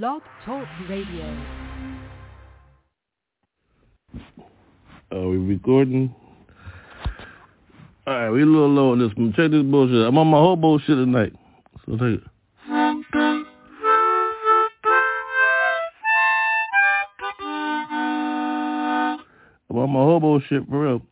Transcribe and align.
Blog 0.00 0.22
Talk 0.46 0.66
Radio. 0.88 1.36
Are 5.10 5.28
we 5.28 5.36
recording? 5.36 6.14
All 8.06 8.14
right, 8.14 8.30
we 8.30 8.42
a 8.42 8.46
little 8.46 8.70
low 8.70 8.92
on 8.92 9.00
this 9.00 9.14
one. 9.14 9.34
Check 9.36 9.50
this 9.50 9.62
bullshit. 9.62 10.08
I'm 10.08 10.16
on 10.16 10.28
my 10.28 10.38
whole 10.38 10.56
bullshit 10.56 10.96
tonight. 10.96 11.34
So 11.84 11.92
take 11.98 12.20
it. 12.20 12.24
I'm 19.68 19.76
on 19.76 19.90
my 19.90 20.00
hobo 20.00 20.40
shit 20.48 20.66
for 20.70 20.86
real. 20.86 21.02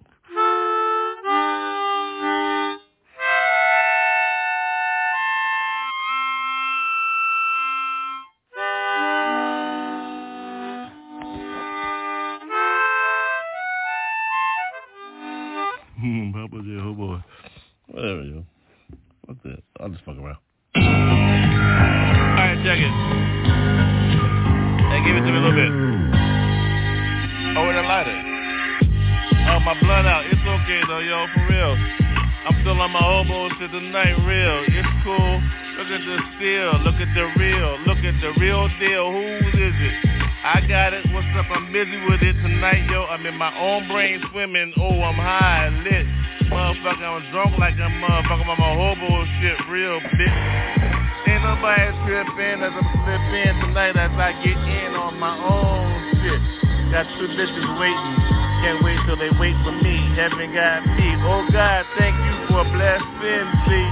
Me. 60.51 61.15
Oh 61.23 61.47
God, 61.53 61.87
thank 61.98 62.17
you 62.17 62.34
for 62.48 62.65
blessing. 62.75 63.47
See, 63.67 63.89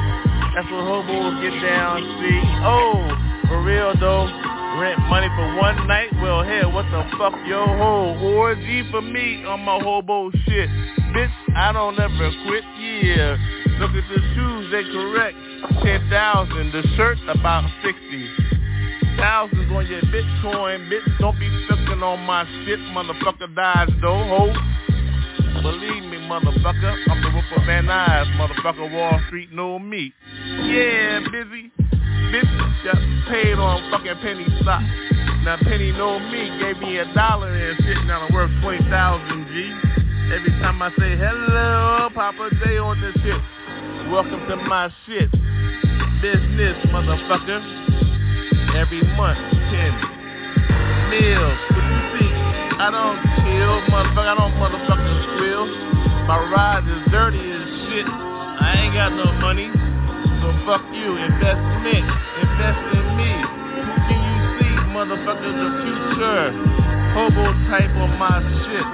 that's 0.55 0.71
what 0.71 0.83
hobos 0.83 1.41
get 1.43 1.55
down. 1.63 2.03
See, 2.21 2.41
oh, 2.67 3.49
for 3.49 3.63
real 3.63 3.95
though. 4.01 4.27
Rent 4.79 5.01
money 5.09 5.27
for 5.35 5.57
one 5.57 5.89
night? 5.89 6.09
Well, 6.23 6.45
hell, 6.45 6.71
what 6.71 6.85
the 6.93 7.03
fuck, 7.19 7.35
yo 7.47 7.67
ho? 7.67 8.17
Orgy 8.37 8.89
for 8.93 9.03
me 9.03 9.45
on 9.45 9.65
my 9.65 9.81
hobo 9.83 10.31
shit. 10.31 10.71
Bitch, 11.11 11.33
I 11.57 11.73
don't 11.73 11.99
ever 11.99 12.31
quit, 12.47 12.63
yeah. 12.79 13.37
Look 13.81 13.91
at 13.91 14.05
the 14.09 14.21
shoes, 14.35 14.71
they 14.71 14.85
correct. 14.93 15.37
10,000, 15.83 16.71
the 16.71 16.83
shirt 16.97 17.19
about 17.29 17.69
60. 17.83 18.29
Thousands 19.17 19.73
on 19.73 19.87
your 19.89 20.03
Bitcoin, 20.03 20.89
bitch, 20.89 21.19
don't 21.19 21.39
be 21.41 21.49
fucking 21.69 22.01
on 22.01 22.21
my 22.21 22.45
shit, 22.65 22.79
motherfucker 22.95 23.53
dies 23.57 23.89
though, 24.01 24.23
ho. 24.29 24.53
Believe 25.63 25.98
motherfucker, 26.29 26.93
I'm 27.09 27.23
the 27.23 27.31
Ripper 27.33 27.65
Van 27.65 27.87
Nuys, 27.87 28.29
motherfucker, 28.37 28.93
Wall 28.93 29.19
Street 29.29 29.51
know 29.51 29.79
me. 29.79 30.13
Yeah, 30.45 31.21
busy. 31.33 31.73
Bitch 32.29 32.85
got 32.85 33.01
paid 33.33 33.55
on 33.55 33.91
fucking 33.91 34.21
penny 34.21 34.45
stock. 34.61 34.83
Now 35.45 35.57
Penny 35.63 35.93
know 35.93 36.19
me, 36.19 36.53
gave 36.61 36.77
me 36.79 36.99
a 36.99 37.07
dollar 37.15 37.49
and 37.49 37.79
shit, 37.79 37.97
now 38.05 38.27
I'm 38.27 38.35
worth 38.35 38.51
20,000 38.61 38.85
G. 39.49 39.73
Every 40.37 40.53
time 40.61 40.83
I 40.83 40.91
say 40.99 41.17
hello, 41.17 42.11
Papa 42.15 42.51
J 42.63 42.77
on 42.77 43.01
this 43.01 43.17
shit. 43.25 43.41
Welcome 44.13 44.45
to 44.49 44.57
my 44.57 44.93
shit. 45.07 45.33
Business, 46.21 46.77
motherfucker. 46.93 47.65
Every 48.77 49.01
month, 49.17 49.41
10 49.73 51.09
meals. 51.09 51.59
What 51.73 51.85
you 51.89 52.01
see? 52.21 52.31
I 52.77 52.93
don't 52.93 53.17
chill, 53.41 53.81
motherfucker. 53.89 54.29
I 54.29 54.37
don't 54.37 54.53
motherfucking 54.61 55.19
squeal. 55.25 55.98
My 56.29 56.37
ride 56.53 56.85
is 56.85 57.11
dirty 57.11 57.41
as 57.41 57.65
shit. 57.89 58.05
I 58.05 58.85
ain't 58.85 58.93
got 58.93 59.17
no 59.17 59.33
money. 59.41 59.73
So 60.45 60.53
fuck 60.69 60.85
you. 60.93 61.17
Investment. 61.17 62.05
Invest 62.05 62.85
in 62.93 63.07
me. 63.17 63.33
Who 63.33 63.93
can 64.13 64.21
you 64.29 64.45
see, 64.61 64.75
motherfucker? 64.93 65.49
The 65.57 65.69
future. 65.81 66.53
Hobo 67.17 67.49
type 67.73 67.89
of 67.97 68.13
my 68.21 68.45
shit. 68.45 68.89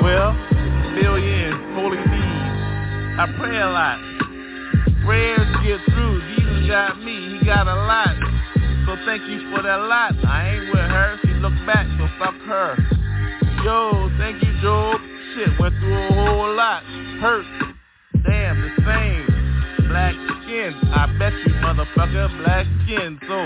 Well, 0.00 0.32
billions, 0.96 1.60
holy 1.76 2.00
needs. 2.00 2.56
I 3.20 3.28
pray 3.36 3.60
a 3.60 3.68
lot. 3.68 4.00
Prayers 5.04 5.52
get 5.60 5.84
through. 5.92 6.16
Jesus 6.32 6.64
got 6.66 6.96
me. 7.04 7.36
He 7.36 7.44
got 7.44 7.68
a 7.68 7.76
lot. 7.76 8.16
So 8.88 8.96
thank 9.04 9.20
you 9.28 9.52
for 9.52 9.60
that 9.60 9.84
lot. 9.84 10.16
I 10.24 10.56
ain't 10.56 10.72
with 10.72 10.80
her. 10.80 11.20
She 11.28 11.36
look 11.44 11.52
back, 11.68 11.84
so 12.00 12.08
fuck 12.16 12.40
her. 12.48 12.80
Yo, 13.68 14.08
thank 14.16 14.42
you, 14.42 14.56
Job. 14.62 14.96
Shit, 15.34 15.48
went 15.58 15.74
through 15.78 15.96
a 15.96 16.12
whole 16.12 16.54
lot. 16.54 16.82
Hurt. 17.20 17.46
Damn, 18.24 18.60
the 18.60 18.70
same. 18.84 19.88
Black 19.88 20.14
skin. 20.42 20.74
I 20.92 21.06
bet 21.18 21.32
you, 21.32 21.52
motherfucker, 21.64 22.28
black 22.44 22.66
skin. 22.84 23.18
So, 23.26 23.38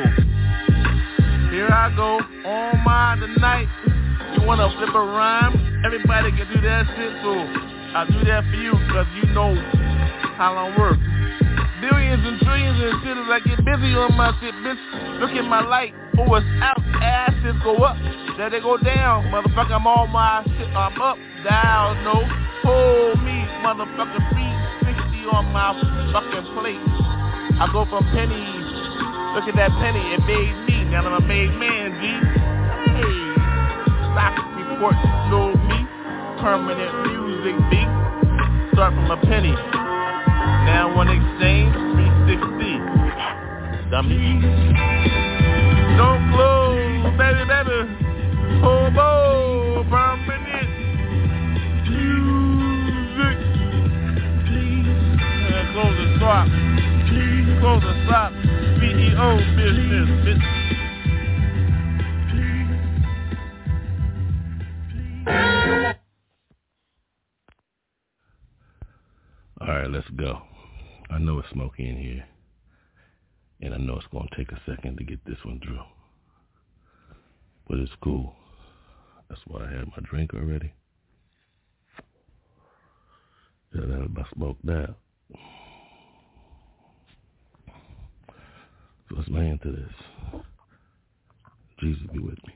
here 1.51 1.69
I 1.71 1.93
go. 1.95 2.19
On 2.49 2.85
my 2.85 3.17
tonight. 3.21 3.69
You 4.35 4.47
wanna 4.47 4.69
flip 4.77 4.95
a 4.95 4.99
rhyme? 4.99 5.83
Everybody 5.85 6.33
can 6.33 6.49
do 6.53 6.61
that 6.61 6.87
shit, 6.97 7.13
so 7.23 7.33
I'll 7.95 8.07
do 8.07 8.25
that 8.25 8.43
for 8.51 8.57
you, 8.57 8.73
cause 8.91 9.07
you 9.23 9.33
know 9.33 9.55
how 10.35 10.57
I 10.57 10.77
work. 10.79 10.99
Billions 11.87 12.27
and 12.27 12.41
trillions 12.43 12.83
shit 12.83 13.15
as 13.15 13.31
I 13.31 13.39
get 13.47 13.63
busy 13.63 13.95
on 13.95 14.11
my 14.19 14.35
shit, 14.43 14.51
bitch. 14.67 14.83
Look 15.23 15.31
at 15.39 15.47
my 15.47 15.63
light. 15.63 15.95
Oh, 16.19 16.35
it's 16.35 16.43
out. 16.59 16.83
Asses 16.99 17.55
go 17.63 17.79
up. 17.79 17.95
Then 18.35 18.51
they 18.51 18.59
go 18.59 18.75
down. 18.75 19.31
Motherfucker, 19.31 19.79
I'm 19.79 19.87
on 19.87 20.11
my 20.11 20.43
shit. 20.59 20.67
I'm 20.75 20.99
up, 20.99 21.15
down, 21.47 22.03
no. 22.03 22.27
Hold 22.67 23.23
me, 23.23 23.39
motherfucker. 23.63 24.19
360 24.35 25.31
on 25.31 25.47
my 25.55 25.79
fucking 26.11 26.59
plate. 26.59 26.83
I 27.55 27.71
go 27.71 27.87
from 27.87 28.03
pennies. 28.11 28.67
Look 29.39 29.47
at 29.47 29.55
that 29.55 29.71
penny. 29.79 30.03
It 30.11 30.27
made 30.27 30.59
me. 30.67 30.91
Now 30.91 31.07
I'm 31.07 31.23
a 31.23 31.23
made 31.23 31.55
man, 31.55 31.95
G. 32.03 32.05
Hey. 32.99 33.15
Stock 34.11 34.35
report 34.59 34.99
know 35.31 35.55
me. 35.71 35.87
Permanent 36.43 36.91
Muzik 37.07 37.59
beat. 37.71 37.91
Start 38.75 38.91
from 38.91 39.07
a 39.07 39.19
penny. 39.23 39.55
Now 40.67 40.95
one 40.95 41.09
exchange, 41.09 41.73
360. 42.27 43.91
Dummy. 43.91 44.41
Don't 45.97 46.23
close, 46.33 47.17
baby, 47.17 47.45
baby. 47.47 47.81
Oh, 48.63 48.91
Hobo, 48.91 49.85
Permanent 49.89 50.71
Muzik. 51.89 53.39
And 55.55 55.67
close 55.73 55.97
the 55.97 56.07
shop. 56.19 56.47
Close 57.61 57.83
the 57.83 57.95
shop. 58.09 58.31
CEO 58.79 59.29
business, 59.57 60.09
bitch. 60.27 60.45
All 69.61 69.69
right, 69.69 69.91
let's 69.91 70.11
go. 70.11 70.43
I 71.09 71.19
know 71.19 71.39
it's 71.39 71.51
smoky 71.51 71.89
in 71.89 71.97
here, 71.97 72.25
and 73.61 73.73
I 73.75 73.79
know 73.79 73.97
it's 73.97 74.07
going 74.11 74.29
to 74.29 74.37
take 74.37 74.51
a 74.53 74.61
second 74.67 74.99
to 74.99 75.05
get 75.05 75.25
this 75.25 75.39
one 75.45 75.61
through. 75.61 75.81
But 77.69 77.79
it's 77.79 77.93
cool. 78.03 78.35
That's 79.29 79.41
why 79.47 79.65
I 79.65 79.71
had 79.71 79.89
my 79.89 79.99
drink 80.03 80.35
already. 80.35 80.73
Gotta 83.75 83.93
have 83.93 84.11
my 84.11 84.25
smoke 84.35 84.59
down. 84.65 84.95
So 89.09 89.17
let's 89.17 89.29
lay 89.29 89.49
into 89.49 89.73
this. 89.73 90.43
Jesus 91.79 92.03
be 92.13 92.19
with 92.19 92.39
me. 92.47 92.55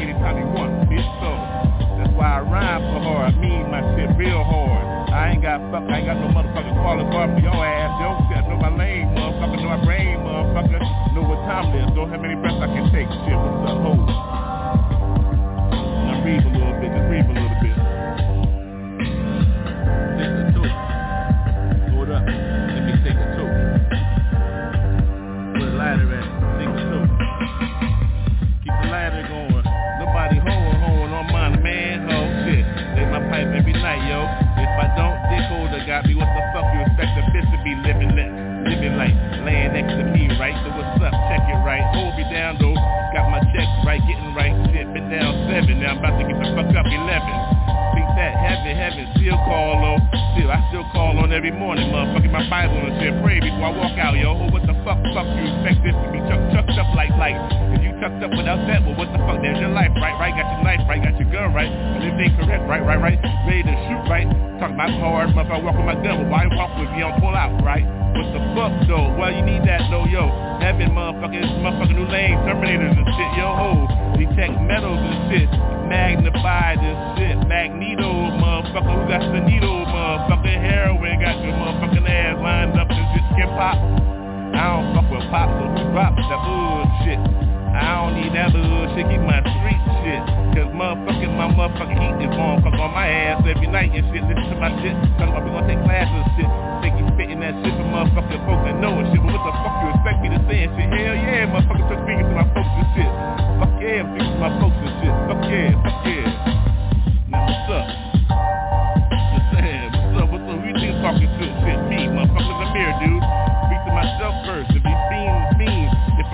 Anytime 0.00 0.36
he 0.36 0.44
wants, 0.52 0.90
bitch. 0.90 1.08
So 1.20 1.30
that's 1.96 2.12
why 2.12 2.36
I 2.36 2.40
rhyme 2.40 2.82
so 2.92 2.98
hard. 3.00 3.32
I 3.32 3.36
mean 3.38 3.70
my 3.70 3.80
shit 3.96 4.10
real 4.16 4.42
hard. 4.44 4.84
I 5.12 5.32
ain't 5.32 5.42
got 5.42 5.58
fuck, 5.72 5.88
I 5.88 5.98
ain't 5.98 6.06
got 6.06 6.20
no 6.20 6.28
motherfucking 6.28 6.76
calling 6.76 7.08
bar 7.08 7.26
for 7.32 7.40
your 7.40 7.56
ass, 7.56 7.79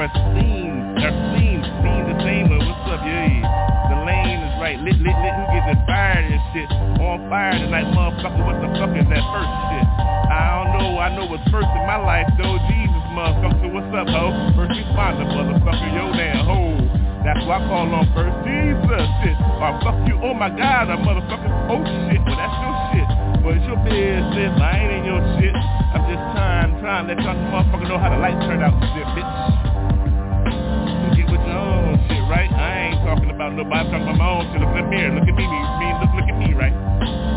I 0.06 0.38
seen, 0.38 0.70
or 1.02 1.12
seen, 1.34 1.58
seen 1.82 2.02
the 2.06 2.14
same, 2.22 2.46
well, 2.46 2.62
what's 2.62 2.94
up, 2.94 3.02
yeah? 3.02 3.42
The 3.90 3.96
lane 4.06 4.38
is 4.38 4.54
right, 4.62 4.78
lit, 4.78 4.94
lit, 5.02 5.18
lit, 5.18 5.34
who 5.34 5.44
getting 5.50 5.82
fired 5.82 6.30
and 6.30 6.42
shit? 6.54 6.70
On 7.02 7.26
fire 7.26 7.58
tonight, 7.58 7.90
motherfucker, 7.90 8.38
what 8.46 8.54
the 8.62 8.70
fuck 8.78 8.94
is 8.94 9.02
that 9.10 9.24
first 9.34 9.50
shit? 9.66 9.86
I 10.30 10.62
don't 10.62 10.70
know, 10.78 11.02
I 11.02 11.10
know 11.10 11.26
what's 11.26 11.42
first 11.50 11.66
in 11.74 11.82
my 11.90 11.98
life, 11.98 12.30
though, 12.38 12.54
Jesus, 12.70 13.02
motherfucker, 13.18 13.58
so 13.58 13.66
what's 13.74 13.90
up, 13.98 14.06
ho? 14.06 14.30
First 14.54 14.78
you 14.78 14.86
find 14.94 15.18
responder, 15.18 15.58
motherfucker, 15.58 15.88
yo, 15.90 16.04
damn, 16.14 16.46
ho. 16.46 16.78
That's 17.26 17.42
why 17.42 17.58
I 17.58 17.66
call 17.66 17.90
on 17.90 18.06
first, 18.14 18.36
Jesus, 18.46 19.06
shit. 19.26 19.34
Or 19.58 19.74
fuck 19.82 19.98
you, 20.06 20.22
oh 20.22 20.38
my 20.38 20.54
God, 20.54 20.86
a 20.86 21.02
motherfucker, 21.02 21.50
oh 21.66 21.82
shit, 21.82 22.22
well, 22.22 22.38
that's 22.38 22.54
your 22.62 22.74
shit. 22.94 23.08
But 23.42 23.58
it's 23.58 23.66
your 23.66 23.80
business, 23.82 24.54
I 24.54 24.70
ain't 24.70 25.02
in 25.02 25.10
your 25.10 25.18
shit. 25.34 25.50
I'm 25.50 26.06
just 26.06 26.22
trying, 26.30 26.78
trying 26.78 27.10
to 27.10 27.18
let 27.18 27.26
y'all 27.26 27.34
motherfucker 27.50 27.90
know 27.90 27.98
how 27.98 28.14
the 28.14 28.22
lights 28.22 28.38
turn 28.46 28.62
out 28.62 28.78
shit, 28.94 29.06
bitch. 29.18 29.65
Your 31.44 31.58
own 31.58 32.00
shit, 32.08 32.22
right? 32.32 32.48
I 32.48 32.88
ain't 32.88 33.00
talking 33.04 33.28
about 33.28 33.52
nobody, 33.52 33.76
I'm 33.76 33.92
talking 33.92 34.08
about 34.08 34.16
my 34.16 34.30
own 34.30 34.44
shit. 34.52 34.60
Look 34.64 34.72
in 34.72 34.80
the 34.80 34.88
mirror, 34.88 35.12
look 35.12 35.28
at 35.28 35.36
me, 35.36 35.44
me, 35.44 35.88
look, 36.00 36.12
look 36.16 36.28
at 36.32 36.38
me, 36.40 36.48
right? 36.56 36.74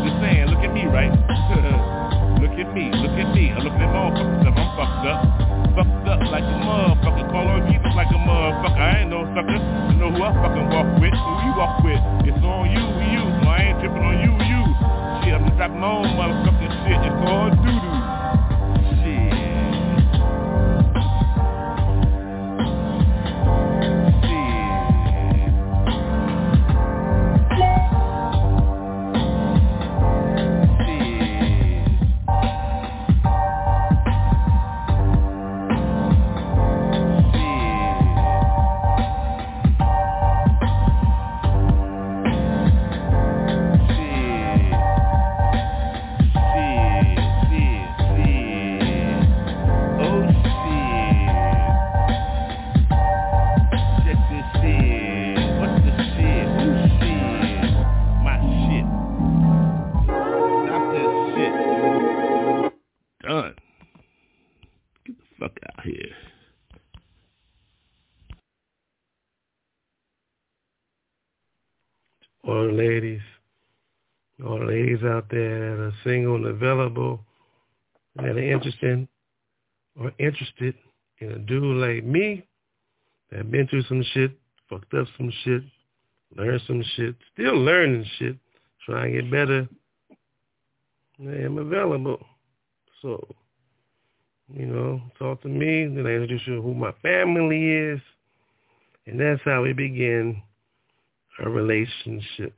Just 0.08 0.16
saying, 0.24 0.46
look 0.48 0.62
at 0.64 0.72
me, 0.72 0.88
right? 0.88 1.12
look 2.40 2.56
at 2.56 2.68
me, 2.72 2.88
look 2.96 3.16
at 3.20 3.28
me. 3.36 3.52
I'm 3.52 3.60
looking 3.60 3.84
at 3.84 3.92
my 3.92 4.00
own 4.08 4.16
I'm 4.16 4.56
fucked 4.56 5.04
up. 5.04 5.20
Fucked 5.76 6.08
up 6.08 6.20
like 6.32 6.42
a 6.48 6.56
motherfucker, 6.64 7.28
call 7.28 7.46
on 7.46 7.68
Jesus 7.68 7.92
like 7.92 8.08
a 8.08 8.20
motherfucker. 8.24 8.80
I 8.80 9.04
ain't 9.04 9.10
no 9.12 9.28
sucker, 9.36 9.60
I 9.60 9.92
know 9.94 10.10
who 10.10 10.22
I 10.24 10.32
fucking 10.32 10.66
walk 10.72 10.88
with, 10.96 11.12
who 11.12 11.32
you 11.44 11.52
walk 11.60 11.84
with. 11.84 12.00
It's 12.24 12.40
on 12.40 12.72
you, 12.72 12.84
you, 13.12 13.24
I 13.44 13.68
ain't 13.68 13.78
tripping 13.84 14.00
on 14.00 14.16
you, 14.24 14.32
you. 14.48 14.62
Shit, 15.22 15.36
I'm 15.36 15.44
just 15.44 15.60
dropping 15.60 15.78
my 15.78 15.92
own 15.92 16.08
motherfucking 16.16 16.72
shit, 16.88 16.98
it's 17.04 17.16
called 17.20 17.52
doo-doo. 17.60 17.99
Available, 76.60 77.20
that 78.16 78.36
are 78.36 78.38
interested 78.38 79.08
or 79.98 80.12
interested 80.18 80.74
in 81.18 81.30
a 81.32 81.38
dude 81.38 81.76
like 81.76 82.04
me 82.04 82.44
that 83.30 83.50
been 83.50 83.66
through 83.68 83.82
some 83.84 84.04
shit, 84.12 84.32
fucked 84.68 84.92
up 84.94 85.06
some 85.16 85.32
shit, 85.44 85.62
learned 86.36 86.60
some 86.66 86.84
shit, 86.96 87.14
still 87.32 87.56
learning 87.56 88.04
shit, 88.18 88.36
trying 88.84 89.12
to 89.12 89.22
get 89.22 89.30
better. 89.30 89.68
I 91.20 91.44
am 91.44 91.58
available. 91.58 92.24
So, 93.02 93.26
you 94.52 94.66
know, 94.66 95.00
talk 95.18 95.42
to 95.42 95.48
me, 95.48 95.84
then 95.86 96.06
I 96.06 96.12
introduce 96.12 96.42
you 96.46 96.56
to 96.56 96.62
who 96.62 96.74
my 96.74 96.92
family 97.02 97.70
is, 97.70 98.00
and 99.06 99.20
that's 99.20 99.40
how 99.44 99.62
we 99.62 99.72
begin 99.72 100.42
a 101.42 101.48
relationship. 101.48 102.54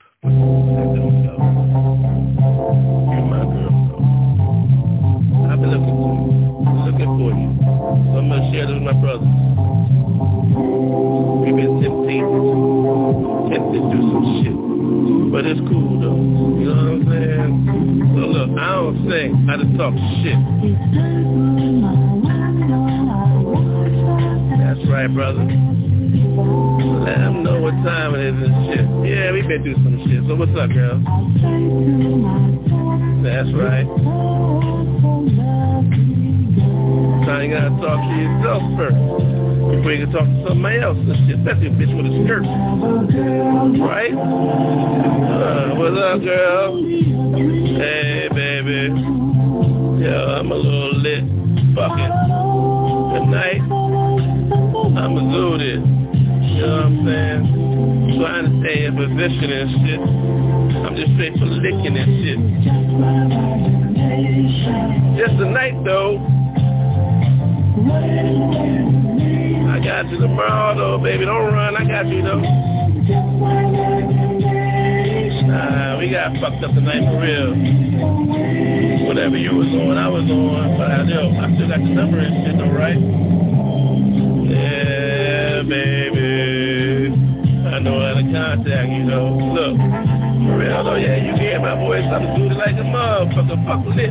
My 8.83 8.93
brothers. 9.01 9.29
We've 11.43 11.57
been 11.57 11.81
tempted, 11.81 12.23
tempted 13.51 13.79
to 13.79 13.89
do 13.95 13.99
some 14.11 14.27
shit. 14.43 14.57
But 15.33 15.47
it's 15.47 15.61
cool 15.71 16.01
though. 16.01 16.19
You 16.59 16.67
know 16.67 16.75
what 16.75 16.93
I'm 16.93 17.03
saying? 17.07 17.53
So 18.15 18.23
look, 18.27 18.51
I 18.59 18.75
don't 18.75 18.99
sing. 19.09 19.31
I 19.49 19.57
just 19.57 19.75
talk 19.79 19.95
shit. 20.23 20.39
That's 24.59 24.83
right, 24.91 25.11
brother. 25.15 25.47
Let 27.07 27.19
them 27.19 27.43
know 27.43 27.61
what 27.61 27.75
time 27.85 28.15
it 28.15 28.21
is 28.27 28.35
and 28.43 28.55
shit. 28.67 28.87
Yeah, 29.11 29.33
we 29.33 29.43
been 29.43 29.63
through 29.63 29.75
some 29.75 29.99
shit. 30.07 30.23
So 30.27 30.35
what's 30.35 30.53
up, 30.59 30.71
girl? 30.71 30.99
That's 33.23 33.53
right. 33.55 33.87
Trying 37.33 37.49
to 37.49 37.57
gotta 37.57 37.73
talk 37.81 37.97
to 37.97 38.13
yourself 38.13 38.61
first 38.77 39.01
before 39.73 39.93
you 39.97 40.05
can 40.05 40.13
talk 40.13 40.29
to 40.29 40.45
somebody 40.53 40.77
else 40.85 40.99
and 41.01 41.17
shit, 41.25 41.41
especially 41.41 41.69
a 41.69 41.71
bitch 41.81 41.89
with 41.97 42.05
a 42.05 42.15
skirt. 42.29 42.45
Right? 43.81 44.13
Uh, 44.13 45.73
what's 45.81 45.97
up, 45.97 46.21
girl? 46.21 46.77
Hey, 46.77 48.29
baby. 48.37 48.93
Yo, 50.05 50.13
I'm 50.13 50.53
a 50.53 50.55
little 50.55 50.93
lit. 51.01 51.25
Fuck 51.73 51.97
Fucking. 51.97 52.13
Tonight, 53.17 53.65
I'm 55.01 55.17
a 55.17 55.25
zooted. 55.33 55.81
You 56.53 56.61
know 56.61 56.69
what 56.69 56.85
I'm 56.85 57.01
saying? 57.09 58.21
Trying 58.21 58.45
to 58.45 58.53
stay 58.61 58.85
in 58.85 58.93
position 58.93 59.49
and 59.57 59.73
shit. 59.81 60.01
I'm 60.85 60.95
just 61.01 61.17
straight 61.17 61.33
for 61.41 61.49
licking 61.49 61.97
and 61.97 62.13
shit. 62.21 62.37
Just 65.17 65.41
tonight, 65.41 65.83
though. 65.83 66.42
I 67.75 67.81
got 69.83 70.11
you 70.11 70.19
tomorrow, 70.19 70.77
though, 70.77 70.99
baby. 71.03 71.25
Don't 71.25 71.53
run. 71.53 71.75
I 71.75 71.85
got 71.85 72.07
you, 72.07 72.23
though. 72.23 72.43
Nah, 75.49 75.99
we 75.99 76.11
got 76.11 76.37
fucked 76.37 76.63
up 76.63 76.75
tonight 76.75 77.01
for 77.01 77.19
real. 77.21 77.57
Whatever 79.09 79.39
you 79.39 79.57
was 79.57 79.69
on, 79.69 79.97
I 79.97 80.09
was 80.09 80.25
on. 80.31 80.77
But 80.77 80.91
I, 80.91 81.03
yo, 81.05 81.31
I 81.33 81.55
still 81.55 81.69
got 81.69 81.81
the 81.81 81.89
number 81.89 82.19
and 82.19 82.45
shit, 82.45 82.59
though, 82.59 82.69
right? 82.77 83.01
Yeah, 84.53 85.63
baby. 85.63 87.09
I 87.73 87.79
know 87.79 88.01
how 88.01 88.15
to 88.21 88.23
contact 88.23 88.91
you, 88.93 89.07
though. 89.09 89.33
Look, 89.33 89.77
for 90.45 90.59
real, 90.59 90.85
though, 90.85 90.97
yeah, 90.97 91.17
you 91.17 91.35
hear 91.37 91.61
my 91.61 91.75
voice. 91.75 92.05
I'm 92.05 92.37
doing 92.37 92.55
like 92.55 92.77
a 92.77 92.85
motherfucker. 92.85 93.65
Fuck 93.67 93.87
with 93.87 93.99
it. 93.99 94.11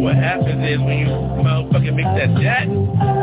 What 0.00 0.16
happens 0.16 0.68
is 0.68 0.78
when 0.80 0.98
you 0.98 1.06
motherfucking 1.08 1.94
mix 1.94 2.08
that 2.18 2.40
jack 2.42 3.13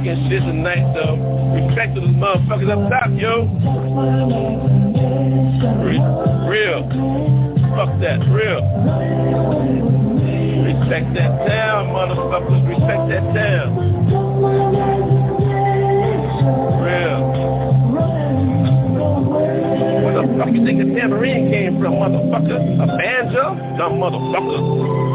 talking 0.00 0.30
shit 0.30 0.42
tonight 0.42 0.94
though. 0.94 1.16
Respect 1.54 1.94
to 1.94 2.00
the 2.00 2.06
motherfuckers 2.08 2.70
up 2.70 2.90
top, 2.90 3.10
yo. 3.20 3.44
Real. 6.48 6.88
Fuck 7.76 8.00
that, 8.00 8.20
real. 8.32 8.60
Respect 10.64 11.14
that 11.14 11.46
down, 11.46 11.88
motherfuckers. 11.88 12.68
Respect 12.68 13.08
that 13.10 13.34
down. 13.34 13.76
Real. 16.80 17.20
Where 20.02 20.14
the 20.14 20.38
fuck 20.38 20.48
you 20.54 20.64
think 20.64 20.80
a 20.80 20.98
tambourine 20.98 21.50
came 21.50 21.78
from, 21.80 21.94
motherfucker? 21.94 22.82
A 22.82 22.86
banjo? 22.96 23.76
Dumb 23.76 24.00
motherfucker. 24.00 25.09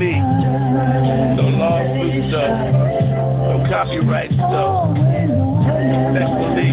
Respectfully. 0.00 1.36
No 1.36 1.44
lawsuit 1.60 2.24
stuff. 2.30 2.56
No 3.44 3.66
copyright 3.68 4.32
stuff. 4.32 4.96
Respectfully. 6.16 6.70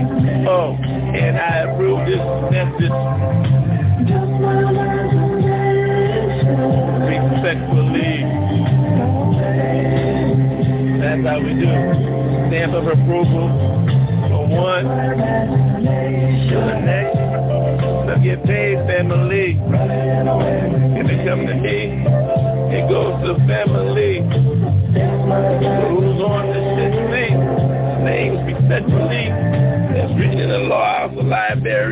Oh, 0.48 0.78
and 0.80 1.38
I 1.38 1.68
approve 1.68 2.08
this 2.08 2.24
message. 2.52 2.96
Respectfully. 7.04 8.24
That's 11.02 11.24
how 11.28 11.40
we 11.44 11.54
do. 11.54 11.72
Stamp 12.48 12.74
of 12.76 12.88
approval 12.88 13.48
from 14.30 14.50
one 14.52 14.86
to 16.48 16.56
the 16.56 16.80
next. 16.80 17.18
Let's 18.08 18.24
get 18.24 18.44
paid, 18.46 18.78
family. 18.88 19.60
If 21.00 21.10
it 21.10 21.28
come 21.28 21.46
to 21.46 21.56
me, 21.56 21.97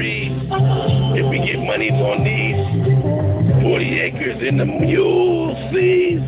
If 0.07 1.29
we 1.29 1.39
get 1.45 1.59
money 1.59 1.89
on 1.89 2.23
these 2.23 3.63
40 3.63 3.99
acres 3.99 4.47
in 4.47 4.57
the 4.57 4.65
mule 4.65 5.55
seas. 5.73 6.21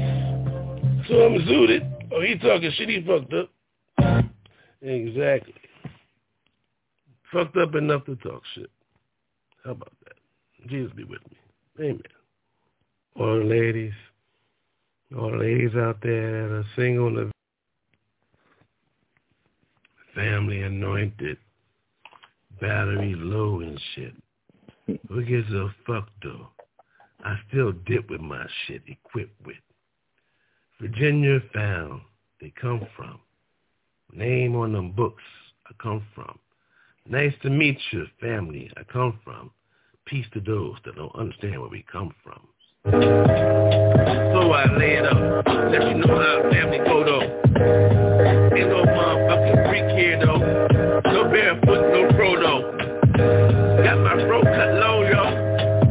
So 1.08 1.26
I'm 1.26 1.40
zooted. 1.48 1.90
Oh, 2.12 2.22
he 2.22 2.38
talking 2.38 2.72
shit, 2.76 2.90
he 2.90 3.06
fucked 3.06 3.34
up. 3.34 3.50
Exactly. 4.82 5.54
Fucked 7.32 7.58
up 7.58 7.76
enough 7.76 8.06
to 8.06 8.16
talk 8.18 8.42
shit. 8.56 8.70
How 9.64 9.72
about 9.72 9.94
that? 10.06 10.70
Jesus 10.70 10.92
be 10.96 11.04
with 11.04 11.22
me. 11.30 11.38
Amen. 11.80 12.02
All 13.16 13.40
the 13.40 13.46
ladies, 13.46 13.94
all 15.18 15.32
the 15.32 15.38
ladies 15.38 15.76
out 15.76 16.00
there 16.02 16.48
that 16.48 16.56
are 16.56 16.66
single 16.76 17.18
and 17.18 17.32
family 20.16 20.62
anointed, 20.62 21.38
battery 22.60 23.16
low 23.16 23.62
and 23.62 23.80
shit. 23.96 24.14
Who 25.10 25.24
gives 25.24 25.52
a 25.54 25.74
fuck 25.86 26.10
though? 26.24 26.48
I 27.24 27.38
still 27.50 27.72
dip 27.72 28.10
with 28.10 28.22
my 28.22 28.46
shit 28.66 28.82
equipped 28.88 29.46
with. 29.46 29.58
Virginia 30.80 31.40
found 31.54 32.02
they 32.40 32.54
come 32.60 32.86
from. 32.96 33.20
Name 34.14 34.56
on 34.56 34.74
them 34.74 34.92
books 34.92 35.24
I 35.68 35.72
come 35.82 36.06
from. 36.16 36.38
Nice 37.10 37.34
to 37.42 37.50
meet 37.50 37.80
you, 37.92 38.06
family 38.22 38.72
I 38.78 38.84
come 38.84 39.20
from. 39.24 39.52
Peace 40.06 40.26
to 40.34 40.40
those 40.40 40.76
that 40.86 40.96
don't 40.96 41.16
understand 41.16 41.60
where 41.60 41.70
we 41.70 41.84
come 41.92 42.14
from. 42.24 42.48
So 42.86 42.92
I 44.52 44.66
lay 44.78 44.94
it 44.94 45.06
up. 45.06 45.46
Let 45.72 45.84
you 45.90 45.96
know 45.96 46.16
how 46.16 46.50
family 46.52 46.78
go 46.80 47.04
though. 47.04 47.22
Ain't 48.56 48.70
no 48.70 48.84
motherfucking 48.86 49.70
freak 49.70 49.98
here 49.98 50.20
though. 50.24 50.38
No 51.12 51.30
barefoot, 51.30 51.92
no 51.92 52.17
the 54.18 54.26
road 54.26 54.46
cut 54.46 54.74
low, 54.82 55.04
yo. 55.06 55.24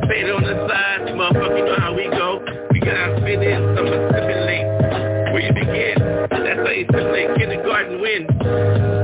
Fade 0.08 0.30
on 0.30 0.42
the 0.42 0.56
side, 0.66 1.14
motherfucker, 1.14 1.58
you 1.58 1.64
know 1.64 1.78
how 1.78 1.94
we 1.94 2.06
go. 2.10 2.42
We 2.72 2.80
got 2.80 2.96
our 2.96 3.20
fit 3.22 3.42
in, 3.42 3.60
some 3.76 3.86
late. 3.86 4.66
Where 5.30 5.42
you 5.42 5.52
begin, 5.54 5.94
that's 6.30 6.58
how 6.58 6.70
you 6.70 6.86
just 6.86 6.96
assimilate 6.96 7.38
kindergarten 7.38 8.00
win. 8.00 8.26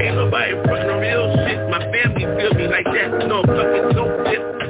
Ain't 0.03 0.17
nobody 0.17 0.55
fucking 0.67 0.99
real 0.99 1.31
shit. 1.47 1.59
My 1.71 1.81
family 1.95 2.27
feel 2.39 2.55
me 2.55 2.67
like 2.67 2.87
that, 2.87 3.29
no 3.29 3.43
fucking 3.47 3.95
dope 3.95 4.27
shit. 4.27 4.62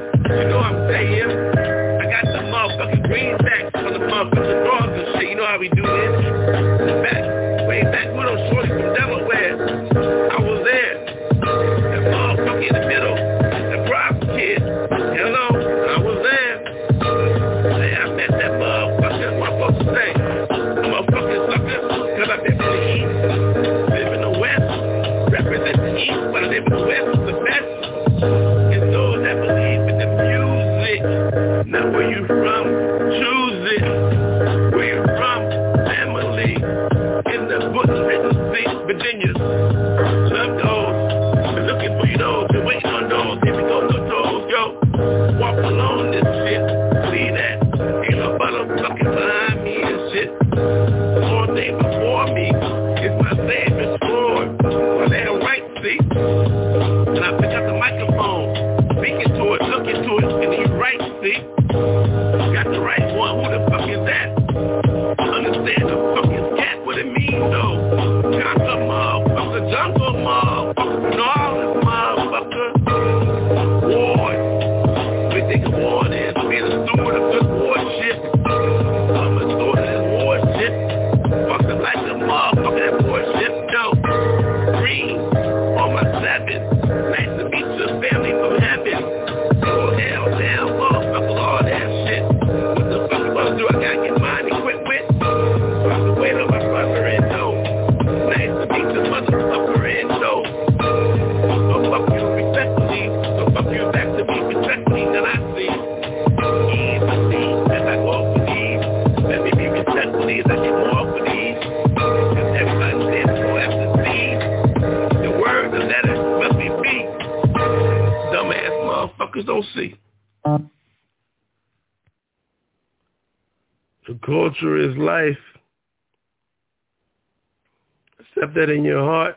That 128.55 128.69
in 128.71 128.85
your 128.85 129.03
heart. 129.03 129.37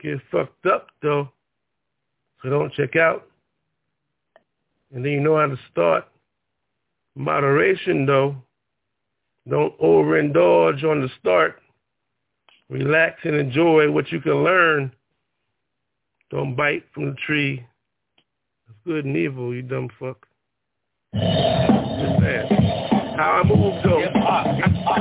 Get 0.00 0.20
fucked 0.30 0.66
up 0.66 0.88
though. 1.02 1.30
So 2.42 2.50
don't 2.50 2.72
check 2.74 2.94
out. 2.94 3.26
And 4.92 5.04
then 5.04 5.12
you 5.12 5.20
know 5.20 5.36
how 5.36 5.46
to 5.46 5.58
start. 5.72 6.04
Moderation 7.16 8.06
though. 8.06 8.36
Don't 9.48 9.76
overindulge 9.80 10.84
on 10.84 11.00
the 11.00 11.08
start. 11.20 11.60
Relax 12.68 13.20
and 13.24 13.36
enjoy 13.36 13.90
what 13.90 14.12
you 14.12 14.20
can 14.20 14.44
learn. 14.44 14.92
Don't 16.30 16.54
bite 16.54 16.84
from 16.92 17.06
the 17.06 17.16
tree. 17.26 17.66
It's 18.68 18.78
good 18.84 19.04
and 19.04 19.16
evil, 19.16 19.54
you 19.54 19.62
dumb 19.62 19.88
fuck. 19.98 20.26
How 23.16 23.42
I 23.42 23.48
move 23.48 23.82
though. 23.84 23.93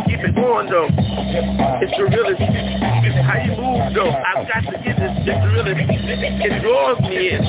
Keep 0.01 0.25
it 0.25 0.35
going 0.35 0.69
though. 0.73 0.89
It's 0.89 1.93
the 1.93 2.05
realest. 2.09 2.41
How 2.41 3.37
you 3.45 3.53
move 3.53 3.93
though. 3.93 4.09
I've 4.09 4.49
got 4.49 4.65
to 4.65 4.77
get 4.81 4.97
this. 4.97 5.13
It's 5.29 5.43
realest. 5.53 5.77
It 5.85 6.53
draws 6.65 6.97
me 7.05 7.29
in. 7.29 7.41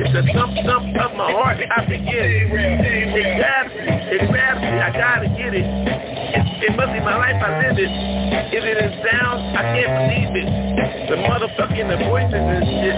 It's 0.00 0.12
the 0.16 0.24
thump 0.32 0.56
thump 0.64 0.88
of 0.96 1.12
my 1.20 1.28
heart. 1.32 1.60
I 1.60 1.84
begin. 1.84 2.48
It 2.48 3.28
grabs 3.36 3.74
me. 3.76 3.92
It 3.92 4.24
grabs 4.32 4.60
me. 4.64 4.76
I 4.80 4.88
gotta 4.88 5.28
get 5.36 5.52
it. 5.52 5.68
It, 5.68 6.72
it 6.72 6.76
must 6.80 6.96
be 6.96 7.00
my 7.04 7.12
life. 7.12 7.36
I 7.36 7.60
live 7.60 7.76
it. 7.76 7.92
Is 8.56 8.64
it 8.64 8.76
in 8.80 8.90
sound? 9.04 9.52
I 9.52 9.62
can't 9.76 9.92
believe 9.92 10.32
it. 10.32 10.48
The 11.12 11.16
motherfucking 11.28 11.88
the 11.92 11.98
voices 12.08 12.40
and 12.40 12.64
shit. 12.64 12.96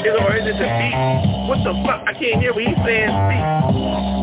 Is 0.00 0.16
or 0.16 0.32
is 0.32 0.48
it 0.48 0.56
the 0.56 0.68
beat? 0.80 0.96
What 1.44 1.60
the 1.60 1.76
fuck? 1.84 2.08
I 2.08 2.16
can't 2.16 2.40
hear 2.40 2.54
what 2.56 2.64
he's 2.64 2.80
saying. 2.88 3.12
Speak. 3.12 3.44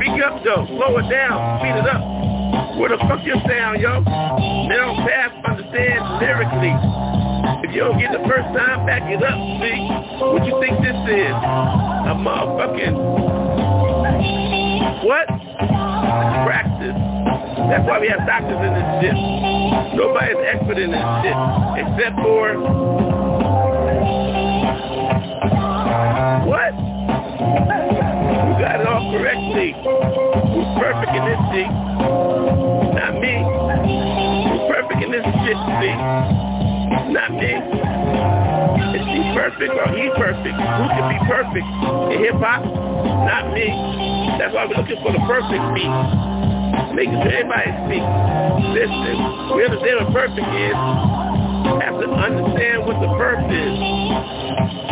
Speak 0.02 0.18
up 0.26 0.42
though. 0.42 0.66
Slow 0.74 0.98
it 0.98 1.10
down. 1.10 1.62
Speed 1.62 1.78
it 1.78 1.86
up. 1.86 2.35
Where 2.78 2.90
the 2.90 2.98
fuck 3.08 3.24
your 3.26 3.40
sound, 3.48 3.82
yo? 3.82 4.04
They 4.04 4.76
don't 4.76 5.00
pass 5.08 5.32
understand 5.48 6.02
lyrically. 6.20 6.76
If 7.64 7.74
you 7.74 7.82
don't 7.82 7.98
get 8.00 8.12
the 8.12 8.24
first 8.28 8.48
time, 8.54 8.86
back 8.86 9.04
it 9.10 9.24
up. 9.24 9.38
See? 9.62 9.80
What 10.20 10.46
you 10.46 10.60
think 10.60 10.80
this 10.84 10.96
is? 11.10 11.36
A 11.36 12.14
motherfucking 12.16 13.56
what? 15.06 15.28
Practice. 15.28 16.98
That's 17.70 17.86
why 17.88 18.00
we 18.02 18.08
have 18.10 18.26
doctors 18.26 18.58
in 18.58 18.74
this 18.74 18.88
shit. 19.02 19.14
Nobody's 19.94 20.38
expert 20.50 20.78
in 20.78 20.92
this 20.92 21.06
shit. 21.22 21.36
Except 21.78 22.16
for 22.26 22.58
what? 26.50 26.74
You 28.46 28.54
got 28.58 28.82
it 28.82 28.88
all 28.88 29.14
correctly. 29.14 29.74
Who's 30.54 30.70
perfect 30.82 31.14
in 31.14 31.24
this 31.30 31.42
shit? 31.54 32.45
In 35.04 35.12
this 35.12 35.26
shit, 35.44 35.60
see? 35.82 35.96
Not 37.12 37.32
me. 37.36 37.52
Is 38.96 39.04
she 39.12 39.20
perfect 39.36 39.74
or 39.76 39.88
he 39.92 40.08
perfect? 40.16 40.56
Who 40.56 40.84
can 40.88 41.06
be 41.12 41.20
perfect 41.28 41.68
in 42.16 42.18
hip 42.24 42.40
hop? 42.40 42.64
Not 42.64 43.52
me. 43.52 43.68
That's 44.40 44.54
why 44.56 44.66
we're 44.66 44.80
looking 44.80 45.00
for 45.04 45.12
the 45.12 45.20
perfect 45.28 45.64
beat. 45.76 45.92
Making 46.96 47.20
sure 47.24 47.34
everybody 47.36 47.72
speaks. 47.86 48.08
Listen, 48.72 49.16
we 49.52 49.68
understand 49.68 49.96
what 50.00 50.16
perfect 50.16 50.48
is. 50.48 50.78
Have 51.84 52.00
to 52.00 52.08
understand 52.08 52.88
what 52.88 52.98
the 53.04 53.12
perfect 53.20 53.52
is. 53.52 53.76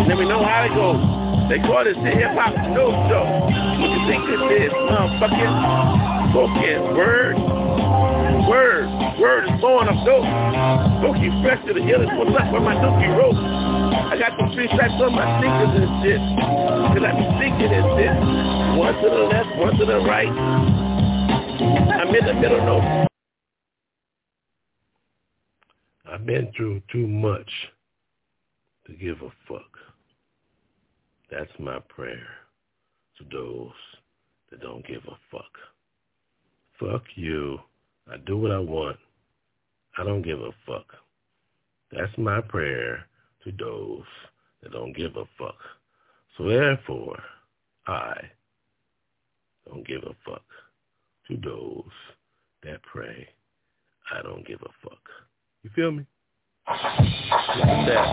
And 0.03 0.11
then 0.11 0.17
we 0.19 0.27
know 0.27 0.43
how 0.43 0.67
it 0.67 0.75
goes. 0.75 0.99
They 1.47 1.59
call 1.63 1.83
this 1.87 1.95
shit 1.95 2.19
hip 2.19 2.35
hop 2.35 2.55
no 2.75 2.91
show. 3.07 3.23
What 3.23 3.87
you 3.87 4.01
think 4.11 4.21
this 4.27 4.67
is? 4.67 4.71
Motherfucking 4.73 6.31
spoken 6.31 6.97
word. 6.97 7.62
Word. 8.47 8.85
Word 9.19 9.45
is 9.45 9.59
blowing 9.61 9.87
up 9.87 10.05
dope. 10.05 10.25
Dookie 11.03 11.31
fresh 11.41 11.63
to 11.67 11.73
the 11.73 11.79
illest. 11.79 12.17
What's 12.17 12.35
up 12.39 12.51
with 12.53 12.63
my 12.63 12.75
dookie 12.75 13.15
rope? 13.15 13.35
I 13.35 14.17
got 14.17 14.37
some 14.37 14.51
three 14.53 14.67
stripes 14.67 14.93
on 14.99 15.13
my 15.15 15.25
sneakers 15.39 15.73
and 15.79 16.03
shit. 16.03 16.19
Cause 16.93 17.03
I 17.03 17.11
be 17.15 17.25
thinking 17.39 17.71
and 17.71 17.87
shit. 17.97 18.13
One 18.77 18.93
to 19.01 19.09
the 19.09 19.23
left, 19.31 19.57
one 19.57 19.77
to 19.77 19.85
the 19.85 19.99
right. 19.99 20.27
I'm 20.27 22.13
in 22.13 22.25
the 22.25 22.33
middle, 22.33 22.65
no. 22.65 23.07
I've 26.11 26.25
been 26.25 26.51
through 26.55 26.81
too 26.91 27.07
much 27.07 27.49
to 28.87 28.93
give 28.93 29.21
a 29.21 29.29
fuck. 29.47 29.71
That's 31.31 31.51
my 31.59 31.79
prayer 31.89 32.27
to 33.17 33.23
those 33.31 33.71
that 34.51 34.61
don't 34.61 34.85
give 34.85 35.01
a 35.07 35.17
fuck. 35.31 35.51
Fuck 36.79 37.03
you. 37.15 37.59
I 38.11 38.17
do 38.25 38.37
what 38.37 38.51
I 38.51 38.59
want. 38.59 38.97
I 39.97 40.03
don't 40.03 40.21
give 40.21 40.39
a 40.39 40.51
fuck. 40.65 40.85
That's 41.91 42.15
my 42.17 42.41
prayer 42.41 43.05
to 43.43 43.51
those 43.51 44.03
that 44.61 44.71
don't 44.71 44.95
give 44.95 45.15
a 45.15 45.25
fuck. 45.37 45.55
So 46.37 46.47
therefore, 46.47 47.19
I 47.87 48.13
don't 49.67 49.85
give 49.87 50.03
a 50.03 50.15
fuck 50.25 50.43
to 51.27 51.37
those 51.37 51.91
that 52.63 52.81
pray. 52.83 53.27
I 54.11 54.21
don't 54.21 54.45
give 54.45 54.61
a 54.61 54.87
fuck. 54.87 55.01
You 55.63 55.69
feel 55.75 55.91
me? 55.91 56.05
Like 56.67 56.79
that. 57.87 58.05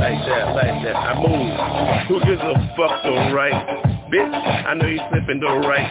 Like 0.00 0.26
that, 0.26 0.54
like 0.54 0.84
that. 0.84 0.96
I 0.96 1.14
move. 1.14 2.08
Who 2.08 2.26
gives 2.26 2.42
a 2.42 2.74
fuck 2.76 3.02
though, 3.04 3.32
right? 3.32 3.97
Bitch, 4.08 4.24
I 4.24 4.72
know 4.74 4.86
you 4.86 5.00
slipping 5.10 5.40
though 5.40 5.60
right. 5.68 5.84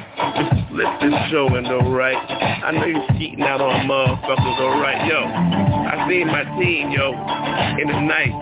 Slipping 0.71 1.13
showing 1.29 1.63
though 1.63 1.91
right. 1.91 2.17
I 2.17 2.71
know 2.71 2.85
you 2.85 2.99
cheating 3.19 3.43
out 3.43 3.61
on 3.61 3.85
motherfuckers 3.87 4.59
alright. 4.59 5.07
Yo, 5.07 5.21
I 5.21 6.07
seen 6.09 6.25
my 6.25 6.43
team, 6.57 6.89
yo, 6.89 7.13
in 7.77 7.87
the 7.87 8.01
night, 8.01 8.33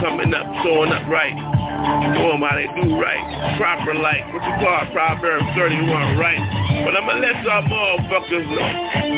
coming 0.00 0.32
up, 0.32 0.46
showing 0.64 0.90
up 0.92 1.06
right 1.08 1.36
doing 1.78 2.42
how 2.42 2.56
they 2.56 2.66
do 2.74 2.98
right, 2.98 3.22
proper 3.56 3.94
like, 3.94 4.26
what 4.34 4.42
you 4.42 4.54
call 4.58 4.82
it, 4.82 4.92
Proverbs 4.92 5.46
31 5.54 6.18
right. 6.18 6.42
But 6.88 7.04
I'ma 7.04 7.20
let 7.20 7.44
y'all 7.44 7.68
motherfuckers 7.68 8.48
know. 8.48 8.64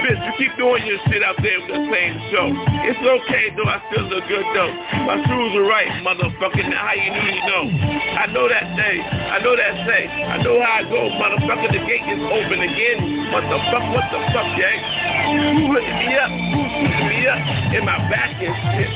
Bitch, 0.03 0.19
you 0.27 0.33
keep 0.43 0.51
doing 0.59 0.83
your 0.91 0.99
shit 1.07 1.23
out 1.23 1.39
there 1.39 1.55
with 1.63 1.71
the 1.71 1.87
same 1.87 2.19
show. 2.35 2.51
It's 2.83 2.99
okay 2.99 3.55
though, 3.55 3.71
I 3.71 3.79
still 3.87 4.11
look 4.11 4.27
good 4.27 4.43
though. 4.59 4.75
My 5.07 5.15
shoes 5.23 5.55
are 5.55 5.71
right, 5.71 5.87
motherfucker, 6.03 6.67
now 6.67 6.83
how 6.83 6.99
you 6.99 7.15
knew 7.15 7.31
you 7.31 7.39
know. 7.47 7.71
I 8.19 8.27
know 8.35 8.51
that 8.51 8.75
day, 8.75 8.99
I 9.07 9.39
know 9.39 9.55
that 9.55 9.87
say, 9.87 10.03
I 10.11 10.43
know 10.43 10.59
how 10.59 10.83
I 10.83 10.91
go, 10.91 11.15
motherfucker, 11.15 11.71
the 11.71 11.87
gate 11.87 12.11
is 12.11 12.19
open 12.19 12.59
again. 12.59 13.31
What 13.31 13.47
the 13.47 13.63
fuck, 13.71 13.87
what 13.95 14.07
the 14.11 14.19
fuck, 14.35 14.51
gang? 14.59 14.83
Who 15.31 15.71
hooking 15.71 15.95
me 15.95 16.11
up? 16.19 16.27
Who 16.27 16.61
hooking 16.75 17.07
me 17.07 17.23
up 17.31 17.39
in 17.71 17.83
my 17.87 18.03
back 18.11 18.35
and 18.35 18.51
shit? 18.75 18.91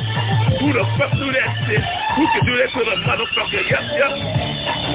Who 0.59 0.75
the 0.75 0.83
fuck 0.99 1.15
do 1.15 1.31
that 1.31 1.51
shit? 1.71 1.79
Who 2.19 2.27
can 2.27 2.43
do 2.43 2.59
that 2.59 2.75
to 2.75 2.83
the 2.91 2.97
motherfucker? 3.07 3.71
Yup, 3.71 3.87
yup. 4.03 4.15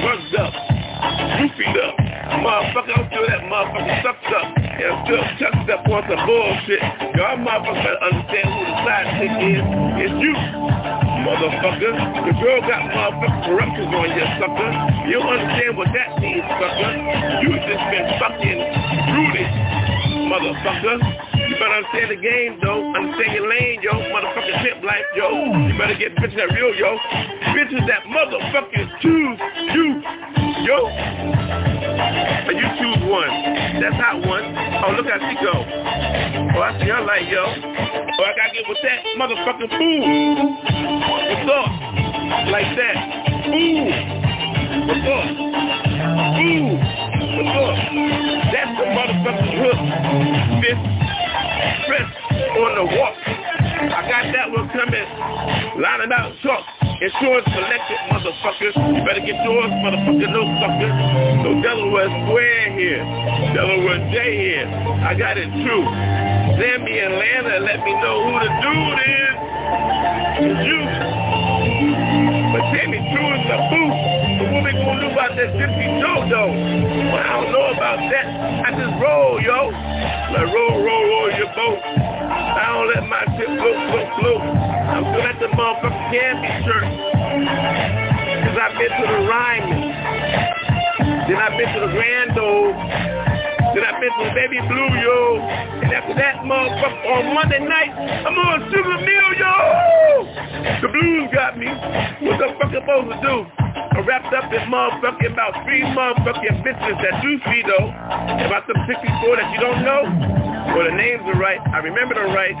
Rugged 0.04 0.36
up. 0.36 0.79
Roofied 1.20 1.76
up. 1.84 1.94
Motherfucker, 2.40 2.94
I'm 2.96 3.04
still 3.10 3.26
that 3.26 3.42
motherfucker 3.50 4.02
sucked 4.02 4.32
up. 4.32 4.48
And 4.56 4.94
still 5.04 5.22
chucked 5.36 5.68
up 5.68 5.84
on 5.88 6.02
some 6.08 6.22
bullshit. 6.24 6.80
Y'all 7.16 7.36
motherfuckers 7.36 7.84
better 7.84 8.00
understand 8.00 8.46
who 8.48 8.60
the 8.64 8.76
side 8.86 9.08
chick 9.20 9.34
is. 9.44 9.64
It's 10.00 10.16
you. 10.24 10.34
Motherfucker, 11.20 11.92
the 12.24 12.34
girl 12.40 12.60
got 12.64 12.80
motherfucking 12.88 13.44
corruptions 13.44 13.92
on 13.92 14.08
you, 14.08 14.24
sucker. 14.40 14.70
You 15.04 15.20
don't 15.20 15.36
understand 15.36 15.76
what 15.76 15.88
that 15.92 16.10
means, 16.16 16.46
sucker. 16.56 16.92
You 17.44 17.50
just 17.60 17.84
been 17.92 18.06
fucking 18.16 18.60
rooted, 19.12 19.50
motherfucker 20.30 20.94
You 21.50 21.54
better 21.58 21.74
understand 21.82 22.10
the 22.14 22.20
game, 22.22 22.58
though. 22.62 22.94
Understand 22.94 23.34
your 23.34 23.50
lane, 23.50 23.82
yo. 23.82 23.98
Motherfucking 24.14 24.62
tip 24.62 24.78
life, 24.86 25.04
yo. 25.18 25.26
You 25.66 25.74
better 25.76 25.98
get 25.98 26.14
bitches 26.14 26.38
that 26.38 26.54
real, 26.54 26.70
yo. 26.78 26.94
Bitches 27.50 27.82
that 27.90 28.06
motherfuckers 28.06 28.86
choose 29.02 29.38
you, 29.74 29.98
yo. 30.62 30.86
But 32.46 32.54
you 32.54 32.66
choose 32.78 33.02
one. 33.10 33.30
That's 33.82 33.98
hot 33.98 34.22
one. 34.22 34.54
Oh, 34.86 34.94
look 34.94 35.10
how 35.10 35.18
she 35.18 35.34
go. 35.42 35.66
Oh, 36.54 36.62
I 36.62 36.78
see 36.78 36.86
her 36.86 37.02
light, 37.02 37.26
yo. 37.26 37.42
Oh, 37.42 38.22
I 38.22 38.32
gotta 38.38 38.54
get 38.54 38.68
with 38.70 38.78
that 38.86 39.02
motherfucking 39.18 39.70
fool. 39.74 40.06
What's 41.26 41.50
up? 41.50 41.70
Like 42.54 42.70
that. 42.78 42.96
Ooh. 43.50 44.30
What's 44.86 45.06
up? 45.10 45.26
Ooh. 46.38 46.99
What's 47.40 47.56
up? 47.56 47.72
That's 48.52 48.76
the 48.76 48.84
motherfucking 48.92 49.54
hook. 49.64 49.80
Bitch 50.60 51.00
on 52.52 52.72
the 52.76 52.84
walk. 52.84 53.16
I 53.16 54.00
got 54.04 54.28
that 54.28 54.52
one 54.52 54.68
coming, 54.68 55.08
Line 55.80 56.04
lining 56.04 56.12
out 56.12 56.36
truck. 56.44 56.68
Insurance 57.00 57.48
collected, 57.48 57.96
motherfuckers. 58.12 58.76
You 58.76 59.00
better 59.08 59.24
get 59.24 59.40
yours, 59.40 59.72
motherfucker, 59.80 60.28
no 60.28 60.44
sucker. 60.60 60.92
No 61.40 61.62
Delaware 61.64 62.12
Square 62.28 62.76
here. 62.76 63.08
Delaware 63.56 64.04
Day 64.12 64.36
here. 64.36 64.68
I 65.00 65.16
got 65.16 65.38
it 65.40 65.48
true. 65.64 65.84
Send 66.60 66.84
me 66.84 66.92
Atlanta 67.00 67.56
and 67.56 67.64
let 67.64 67.80
me 67.80 67.92
know 68.04 68.20
who 68.20 68.36
the 68.36 68.52
dude 68.60 69.00
is. 69.00 69.36
It's 70.44 70.60
you. 70.68 70.80
But 72.52 72.68
Tammy 72.76 73.00
True 73.00 73.32
is 73.32 73.44
the 73.48 73.56
booth. 73.72 74.09
About 75.30 75.36
that 75.36 75.54
gypsy 75.54 75.86
Joe 76.02 76.26
though? 76.26 76.50
Well, 76.50 77.22
I 77.22 77.32
don't 77.38 77.52
know 77.52 77.66
about 77.70 77.98
that. 78.10 78.26
I 78.66 78.70
just 78.74 78.94
roll, 78.98 79.38
yo. 79.38 79.70
Like 79.70 80.50
roll, 80.50 80.82
roll, 80.82 81.04
roll 81.06 81.30
your 81.38 81.50
boat. 81.54 81.78
I 81.78 82.66
don't 82.74 82.88
let 82.90 83.06
my 83.06 83.22
shit 83.38 83.46
float, 83.46 83.78
float, 83.90 84.10
float. 84.18 84.42
I'm 84.42 85.04
still 85.06 85.22
at 85.22 85.38
the 85.38 85.48
motherfucking 85.54 86.10
candy 86.10 86.50
shirt. 86.66 86.86
Cause 88.42 88.58
I've 88.58 88.74
been 88.74 88.90
to 88.90 89.04
the 89.06 89.20
Ryman. 89.30 89.80
Then 91.30 91.38
I've 91.38 91.54
been 91.58 91.70
to 91.74 91.80
the 91.86 91.92
Grand. 91.94 92.30
Then 92.34 93.84
I've 93.86 94.00
been 94.02 94.10
to 94.10 94.24
the 94.26 94.34
Baby 94.34 94.58
Blue, 94.66 94.90
yo. 94.98 95.38
And 95.78 95.92
after 95.94 96.14
that, 96.14 96.42
motherfucker, 96.42 97.06
on 97.06 97.34
Monday 97.34 97.62
night, 97.62 97.94
I'm 98.26 98.34
on 98.34 98.66
Sugar 98.70 98.98
Mill, 98.98 99.30
yo. 99.38 99.54
The 100.82 100.88
blues 100.88 101.30
got 101.32 101.56
me. 101.56 101.66
What 102.26 102.38
the 102.38 102.50
fuck 102.58 102.74
am 102.74 102.82
I 102.82 102.82
supposed 102.82 103.10
to 103.14 103.18
do? 103.22 103.69
I 103.90 104.00
wrapped 104.06 104.32
up 104.32 104.52
in 104.52 104.62
motherfucking 104.70 105.32
about 105.32 105.64
three 105.64 105.82
motherfucking 105.82 106.62
bitches 106.62 106.96
that 107.02 107.22
you 107.22 107.40
see, 107.50 107.62
though. 107.66 107.88
About 108.46 108.66
the 108.66 108.78
64 108.86 109.36
that 109.36 109.50
you 109.52 109.60
don't 109.60 109.82
know. 109.82 110.02
Well, 110.76 110.86
the 110.86 110.94
names 110.94 111.22
are 111.26 111.34
right. 111.34 111.58
I 111.74 111.78
remember 111.78 112.14
them 112.14 112.32
right. 112.32 112.54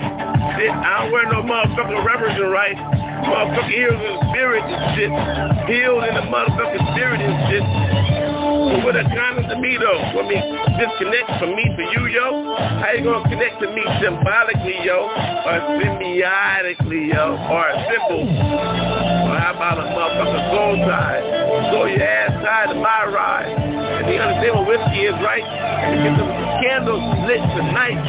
Shit, 0.58 0.70
I 0.70 1.02
don't 1.02 1.12
wear 1.12 1.30
no 1.30 1.42
motherfucking 1.42 2.04
rubbers 2.04 2.34
and 2.34 2.50
right. 2.50 2.76
Motherfucking 2.76 3.70
heels 3.70 4.00
and 4.02 4.30
spirit 4.34 4.64
and 4.66 4.82
shit. 4.98 5.10
Heels 5.70 6.04
in 6.08 6.14
the 6.18 6.26
motherfucking 6.26 6.94
spirit 6.94 7.20
and 7.20 7.34
shit. 7.50 8.39
But 8.50 8.82
what 8.82 8.96
a 8.98 9.04
condom 9.14 9.46
to 9.46 9.56
me 9.62 9.78
though. 9.78 10.00
For 10.10 10.26
me, 10.26 10.34
disconnect 10.74 11.38
from 11.38 11.54
me 11.54 11.64
to 11.70 11.84
you, 11.94 12.02
yo. 12.10 12.56
How 12.82 12.90
you 12.98 13.04
gonna 13.04 13.28
connect 13.30 13.62
to 13.62 13.70
me 13.70 13.82
symbolically, 14.02 14.74
yo? 14.82 15.06
Or 15.06 15.56
symbiotically, 15.78 17.14
yo? 17.14 17.38
Or 17.46 17.68
a 17.70 17.76
symbol? 17.86 18.26
Or 18.26 19.38
how 19.38 19.54
about 19.54 19.78
a 19.78 19.86
motherfucking 19.94 20.44
soul 20.50 20.74
tie? 20.82 21.22
Go 21.70 21.86
your 21.86 22.02
ass 22.02 22.42
tied 22.42 22.74
to 22.74 22.74
my 22.74 23.04
ride. 23.06 23.54
And 23.54 24.14
you 24.14 24.18
understand 24.18 24.54
what 24.58 24.66
whiskey 24.66 25.06
is, 25.06 25.14
right? 25.22 25.44
And 25.46 26.02
get 26.02 26.18
some 26.18 26.32
candles 26.58 27.04
lit 27.30 27.42
tonight, 27.54 28.02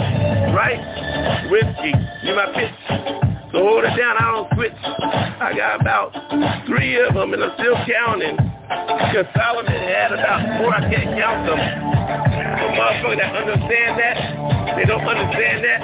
right? 0.58 0.82
Whiskey. 1.52 1.94
You 2.26 2.34
my 2.34 2.50
bitch. 2.50 3.31
So 3.52 3.60
hold 3.68 3.84
it 3.84 3.92
down. 4.00 4.16
I 4.16 4.32
don't 4.32 4.48
switch. 4.56 4.80
I 4.80 5.52
got 5.52 5.82
about 5.82 6.16
three 6.68 6.96
of 7.04 7.14
them, 7.14 7.34
and 7.36 7.44
I'm 7.44 7.52
still 7.60 7.76
counting. 7.84 8.40
Because 8.40 9.28
Solomon 9.36 9.76
had 9.76 10.16
about 10.16 10.40
four. 10.56 10.72
I 10.72 10.88
can't 10.88 11.12
count 11.20 11.44
them. 11.44 11.60
So 11.60 12.66
motherfuckers 12.80 13.20
that 13.20 13.36
understand 13.36 14.00
that, 14.00 14.16
they 14.80 14.86
don't 14.88 15.04
understand 15.04 15.68
that. 15.68 15.82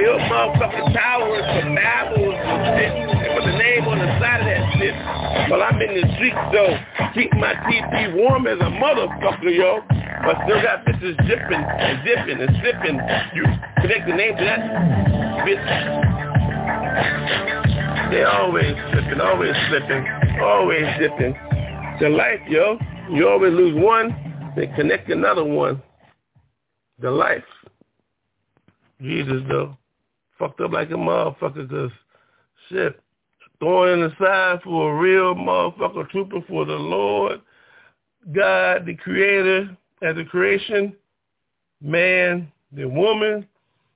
Build 0.00 0.20
motherfucking 0.24 0.96
towers 0.96 1.44
for 1.52 1.68
Bibles 1.68 2.32
and 2.32 2.60
shit. 2.80 2.92
Put 3.36 3.44
the 3.44 3.56
name 3.60 3.84
on 3.84 3.98
the 4.00 4.08
side 4.16 4.40
of 4.40 4.48
that 4.48 4.64
shit. 4.80 4.96
While 5.52 5.62
I'm 5.62 5.76
in 5.76 6.00
the 6.00 6.08
streets, 6.16 6.40
though, 6.48 6.80
keep 7.12 7.28
my 7.36 7.52
TP 7.68 8.16
warm 8.16 8.46
as 8.46 8.56
a 8.56 8.72
motherfucker, 8.72 9.52
yo. 9.52 9.84
But 10.24 10.40
still 10.48 10.64
got 10.64 10.88
bitches 10.88 11.12
dipping 11.28 11.60
and 11.60 12.00
dipping 12.08 12.40
and 12.40 12.56
sipping. 12.64 12.96
You 13.36 13.44
connect 13.84 14.08
the 14.08 14.16
name 14.16 14.32
to 14.40 14.44
that 14.48 14.60
bitch. 15.44 16.25
They 18.10 18.22
always 18.22 18.74
slipping, 18.92 19.20
always 19.20 19.54
slipping, 19.68 20.06
always 20.40 20.86
dipping. 20.98 21.34
The 22.00 22.08
life, 22.08 22.40
yo. 22.48 22.78
You 23.10 23.28
always 23.28 23.52
lose 23.52 23.74
one, 23.82 24.52
then 24.56 24.74
connect 24.74 25.10
another 25.10 25.44
one. 25.44 25.82
The 27.00 27.10
life. 27.10 27.44
Jesus, 29.00 29.42
though. 29.48 29.76
Fucked 30.38 30.60
up 30.60 30.72
like 30.72 30.90
a 30.90 30.94
motherfucker 30.94 31.68
because, 31.68 31.90
shit, 32.68 33.00
throwing 33.58 33.94
in 33.94 34.00
the 34.00 34.14
side 34.18 34.62
for 34.62 34.92
a 34.92 35.00
real 35.00 35.34
motherfucker 35.34 36.08
trooper 36.10 36.40
for 36.48 36.64
the 36.64 36.72
Lord, 36.72 37.40
God, 38.32 38.86
the 38.86 38.94
creator, 38.94 39.76
at 40.02 40.16
the 40.16 40.24
creation, 40.24 40.94
man, 41.80 42.50
the 42.72 42.88
woman, 42.88 43.46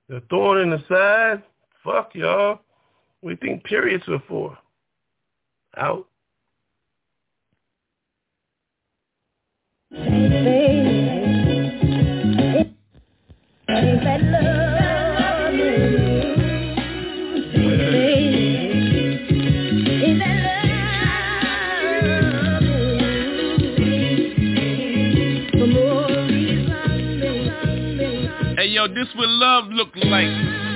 the 0.08 0.22
thorn 0.30 0.60
in 0.60 0.70
the 0.70 0.82
side. 0.88 1.42
Fuck 1.84 2.14
y'all. 2.14 2.60
We 3.22 3.36
think 3.36 3.64
periods 3.64 4.04
are 4.08 4.22
for. 4.26 4.56
Out. 5.76 6.06
And 28.60 28.72
yo, 28.72 28.88
this 28.88 29.08
what 29.14 29.28
love 29.28 29.68
look 29.68 29.88
like. 29.96 30.69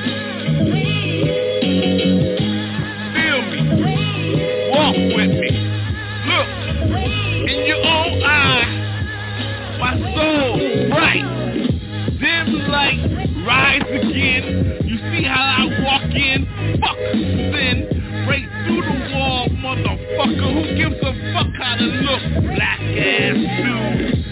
rise 13.44 13.82
again. 13.82 14.80
You 14.84 14.96
see 15.12 15.24
how 15.24 15.40
I 15.40 15.82
walk 15.84 16.10
in? 16.14 16.80
Fuck 16.80 16.96
sin. 16.96 18.24
break 18.26 18.44
through 18.64 18.82
the 18.82 18.98
wall, 19.12 19.48
motherfucker. 19.60 20.48
Who 20.54 20.76
gives 20.76 20.96
a 21.02 21.12
fuck 21.32 21.52
how 21.56 21.76
to 21.76 21.84
look? 21.84 22.22
Black 22.56 22.80
ass 22.80 23.36
dude. 23.36 24.24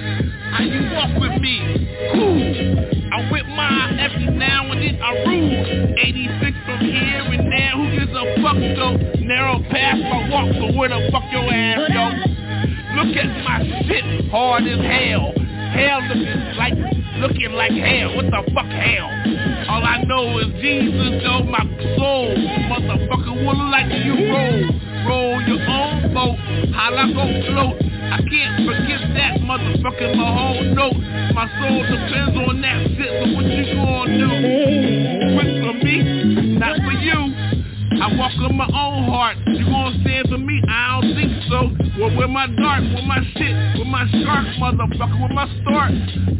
How 0.53 0.65
you 0.65 0.83
walk 0.93 1.13
with 1.21 1.41
me? 1.41 1.57
Cool. 2.13 2.93
I 3.13 3.31
whip 3.31 3.47
my 3.47 3.69
ass 3.69 4.11
every 4.11 4.27
now 4.37 4.71
and 4.73 4.81
then. 4.81 5.01
I 5.03 5.13
rule 5.25 5.95
86 5.99 6.57
from 6.65 6.81
here 6.81 7.25
and 7.37 7.53
there. 7.53 7.73
Who 7.77 7.85
gives 7.99 8.13
a 8.13 8.43
fuck 8.43 8.57
though? 8.57 8.97
Narrow 9.21 9.63
path 9.71 10.01
I 10.01 10.29
walk, 10.31 10.49
so 10.57 10.77
where 10.77 10.89
the 10.89 11.09
fuck 11.13 11.25
your 11.31 11.53
ass 11.53 11.89
go? 11.93 12.33
Look 12.97 13.17
at 13.17 13.45
my 13.45 13.65
shit, 13.87 14.31
hard 14.31 14.65
as 14.65 14.81
hell. 14.81 15.33
Hell 15.73 16.03
looking 16.03 16.57
like 16.57 17.02
looking 17.21 17.53
like 17.53 17.73
hell. 17.73 18.17
What 18.17 18.27
the 18.27 18.43
fuck 18.55 18.71
hell? 18.71 19.11
All 19.69 19.85
I 19.85 20.03
know 20.05 20.39
is 20.39 20.49
Jesus, 20.61 21.23
yo, 21.23 21.43
my 21.45 21.65
soul. 21.97 22.35
Motherfucker 22.69 23.35
will 23.45 23.71
like 23.71 23.91
you 23.93 24.15
roll. 24.31 24.83
Roll 25.09 25.43
your 25.43 25.61
own 25.67 26.15
boat. 26.15 26.39
How 26.73 26.95
I 26.95 27.13
go 27.13 27.25
float. 27.51 27.77
I 28.13 28.21
can't 28.29 28.69
forget 28.69 29.01
that 29.17 29.41
motherfucker 29.41 30.17
my 30.17 30.29
whole 30.37 30.63
note. 30.75 31.01
My 31.33 31.49
soul 31.61 31.81
depends 31.81 32.37
on 32.37 32.61
that 32.61 32.87
shit, 32.93 33.09
so 33.09 33.35
what 33.35 33.47
you 33.47 33.75
gonna 33.75 34.19
do? 34.19 34.29
Quit 35.33 35.51
for 35.65 35.75
me, 35.85 35.97
not 36.59 36.77
for 36.85 36.93
you. 36.93 37.32
I 38.03 38.11
walk 38.19 38.33
on 38.35 38.57
my 38.57 38.67
own 38.67 39.07
heart. 39.07 39.37
You 39.47 39.65
gonna 39.65 39.95
stand 40.03 40.29
for 40.29 40.37
me? 40.37 40.61
I 40.67 40.99
don't 40.99 41.15
think 41.15 41.31
so. 41.47 41.71
Well, 42.03 42.11
where 42.19 42.27
my 42.27 42.49
dart? 42.49 42.83
Where 42.83 43.07
my 43.07 43.23
shit? 43.39 43.55
Where 43.79 43.87
my 43.87 44.11
shark, 44.11 44.43
motherfucker? 44.59 45.23
Where 45.23 45.31
my 45.31 45.47
start? 45.63 45.93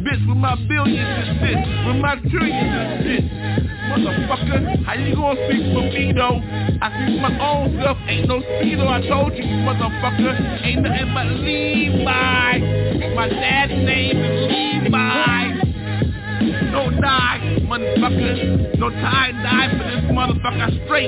Bitch, 0.03 0.27
with 0.27 0.35
my 0.35 0.59
billions 0.67 1.07
and 1.07 1.39
shit. 1.39 1.55
With 1.87 2.03
my 2.03 2.19
trillions 2.19 2.67
and 2.67 3.03
shit. 3.07 3.23
Motherfucker, 3.95 4.83
how 4.83 4.93
you 4.95 5.15
gonna 5.15 5.39
speak 5.47 5.63
for 5.71 5.87
me 5.87 6.11
though? 6.11 6.43
I 6.83 6.91
speak 6.99 7.21
my 7.23 7.31
own 7.39 7.79
self. 7.79 7.97
Ain't 8.11 8.27
no 8.27 8.41
speedo. 8.43 8.83
I 8.83 9.07
told 9.07 9.31
you, 9.31 9.43
motherfucker. 9.63 10.65
Ain't 10.67 10.81
nothing 10.83 11.13
but 11.15 11.27
Levi. 11.27 13.15
My 13.15 13.29
dad's 13.29 13.71
name 13.71 14.19
is 14.19 14.83
Levi. 14.83 15.62
No 16.73 16.89
die, 16.89 17.61
motherfucker. 17.69 18.79
No 18.79 18.89
tie 18.89 19.29
and 19.29 19.43
die 19.43 19.69
for 19.77 19.85
this 19.85 20.09
motherfucker 20.09 20.85
straight. 20.85 21.07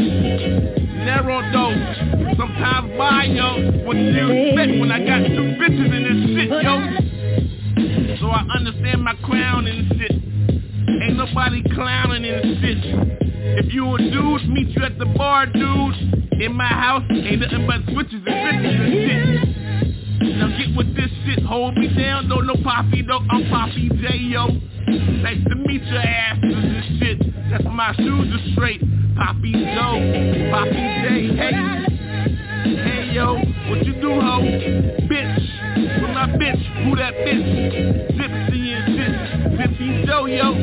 Narrow 1.01 1.41
dose. 1.51 2.37
Sometimes 2.37 2.95
buy, 2.95 3.23
yo. 3.25 3.81
What 3.83 3.93
do 3.93 3.99
you 3.99 4.29
expect 4.29 4.79
when 4.79 4.91
I 4.91 4.99
got 4.99 5.25
two 5.25 5.57
bitches 5.57 5.89
in 5.89 6.03
this 6.05 6.21
shit, 6.37 6.49
yo? 6.61 8.17
So 8.19 8.29
I 8.29 8.45
understand 8.55 9.03
my 9.03 9.15
crown 9.25 9.65
and 9.65 9.89
shit. 9.97 10.11
Ain't 11.01 11.17
nobody 11.17 11.63
clowning 11.73 12.25
in 12.25 12.61
shit. 12.61 12.77
If 13.65 13.73
you 13.73 13.95
a 13.95 13.97
dude, 13.97 14.47
meet 14.47 14.69
you 14.69 14.83
at 14.83 14.99
the 14.99 15.07
bar, 15.17 15.47
dude. 15.47 16.41
In 16.41 16.53
my 16.53 16.67
house, 16.67 17.03
ain't 17.09 17.41
nothing 17.41 17.65
but 17.65 17.81
switches 17.91 18.21
and 18.21 18.25
bitches 18.25 18.81
and 18.85 18.93
shit. 18.93 20.37
Now 20.37 20.47
get 20.57 20.77
with 20.77 20.95
this 20.95 21.09
shit, 21.25 21.43
hold 21.43 21.75
me 21.75 21.87
down, 21.87 22.27
no, 22.27 22.41
no 22.41 22.53
Poppy, 22.63 23.01
no, 23.01 23.19
I'm 23.29 23.49
Poppy 23.49 23.89
J, 23.89 24.15
yo. 24.17 24.61
Nice 25.25 25.43
to 25.49 25.55
meet 25.55 25.81
your 25.85 26.01
asses 26.01 26.53
and 26.53 26.99
shit. 26.99 27.19
That's 27.49 27.63
my 27.63 27.95
shoes 27.97 28.31
are 28.31 28.51
straight. 28.53 28.79
Poppy 29.17 29.53
Joe, 29.53 29.97
Poppy 30.51 30.85
J, 31.01 31.35
hey. 31.35 31.55
Hey 32.61 33.11
yo, 33.11 33.33
what 33.33 33.83
you 33.87 33.93
do, 33.99 34.21
ho? 34.21 34.41
Bitch, 35.09 35.99
with 35.99 36.11
my 36.13 36.27
bitch, 36.37 36.61
who 36.85 36.95
that 36.97 37.15
bitch? 37.15 37.41
Gypsy 38.13 38.61
and 38.69 38.85
shit. 38.93 39.13
Gypsy 39.57 40.05
Joe, 40.05 40.25
yo. 40.27 40.53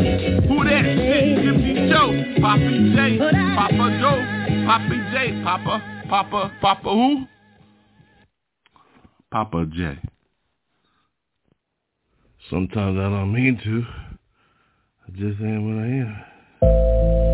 Who 0.46 0.62
that 0.62 0.84
shit? 0.84 1.38
Gypsy 1.42 1.90
Joe. 1.90 2.40
Poppy 2.40 2.94
J, 2.94 3.18
Papa 3.56 3.98
Joe. 4.00 4.64
Poppy 4.64 4.98
J, 5.10 5.42
Papa, 5.42 6.04
Papa, 6.08 6.52
Papa 6.60 6.88
who? 6.88 7.24
Papa 9.32 9.66
J. 9.72 9.98
Sometimes 12.48 12.96
I 12.96 13.10
don't 13.10 13.32
mean 13.32 13.60
to. 13.64 14.11
Just 15.14 15.40
am 15.40 15.66
what 15.66 15.84
I 15.84 15.88
am. 16.68 17.31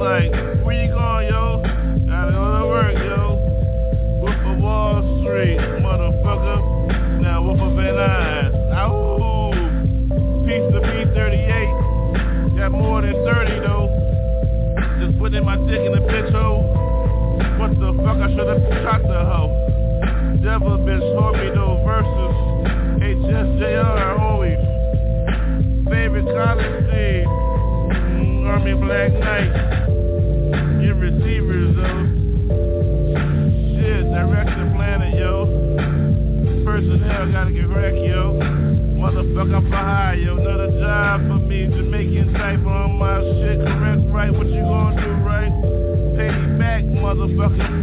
like, 0.00 0.32
where 0.64 0.82
you 0.82 0.88
going, 0.88 1.28
yo? 1.28 1.60
Gotta 2.08 2.32
go 2.32 2.58
to 2.58 2.66
work, 2.66 2.96
yo. 2.96 3.36
Wolf 4.24 4.40
of 4.48 4.58
Wall 4.58 5.02
Street, 5.20 5.60
motherfucker. 5.84 7.20
Now 7.20 7.42
whoop 7.42 7.60
of 7.60 7.76
Van 7.76 7.94
Nuys. 7.94 8.72
Ow! 8.72 9.52
Piece 10.48 10.72
of 10.72 10.82
B38. 10.88 12.56
Got 12.56 12.72
more 12.72 13.02
than 13.02 13.12
30 13.12 13.60
though. 13.60 13.88
Just 15.04 15.18
putting 15.18 15.44
my 15.44 15.56
dick 15.68 15.84
in 15.84 15.92
the 15.92 16.00
bitch 16.08 16.32
hole. 16.32 16.64
What 17.60 17.78
the 17.78 17.92
fuck? 18.00 18.16
I 18.24 18.28
should've 18.32 18.82
shot 18.82 19.02
the 19.02 19.20
hoe. 19.20 19.52
Devil 20.42 20.78
bitch 20.78 21.04
torpedo 21.12 21.76
versus 21.84 22.34
HSJR 23.04 24.18
always. 24.18 24.56
Favorite 25.88 26.24
college 26.24 26.90
team, 26.90 28.46
Army 28.46 28.74
Black 28.74 29.12
Knight. 29.12 29.89
Receivers. 30.88 31.76
Shit, 33.76 34.04
director 34.08 34.72
planet, 34.74 35.18
yo. 35.18 35.44
Personnel 36.64 37.32
gotta 37.32 37.52
get 37.52 37.68
wrecked, 37.68 37.98
yo. 37.98 38.32
Motherfucker, 38.96 39.56
I'm 39.56 39.70
yo. 40.24 40.38
Another 40.38 40.70
job 40.80 41.20
for 41.28 41.38
me. 41.46 41.66
Jamaican 41.66 42.32
type 42.32 42.64
on 42.64 42.98
my 42.98 43.20
shit. 43.20 43.60
Correct, 43.60 44.02
right? 44.10 44.32
What 44.32 44.46
you 44.46 44.62
gonna 44.62 45.04
do, 45.04 45.10
right? 45.22 45.52
Pay 46.16 46.30
me 46.32 46.58
back, 46.58 46.84
motherfucker. 46.84 47.79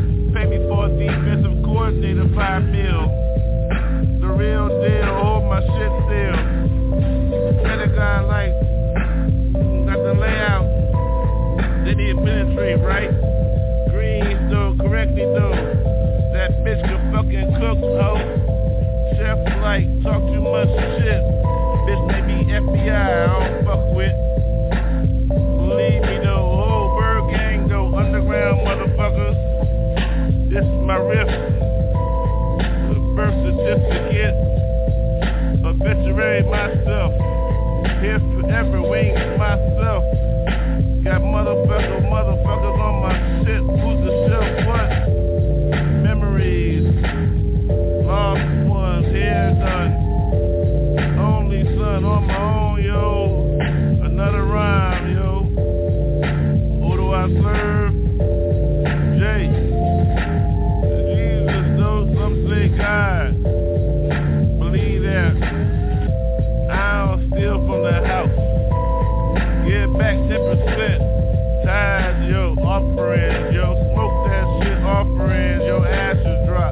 Back 70.07 70.15
10%. 70.15 71.65
Tithes, 71.65 72.31
yo, 72.31 72.55
offerings, 72.63 73.53
yo. 73.53 73.75
Smoke 73.91 74.15
that 74.23 74.47
shit, 74.63 74.79
offerings, 74.87 75.63
yo. 75.67 75.83
Ashes 75.83 76.39
drop. 76.47 76.71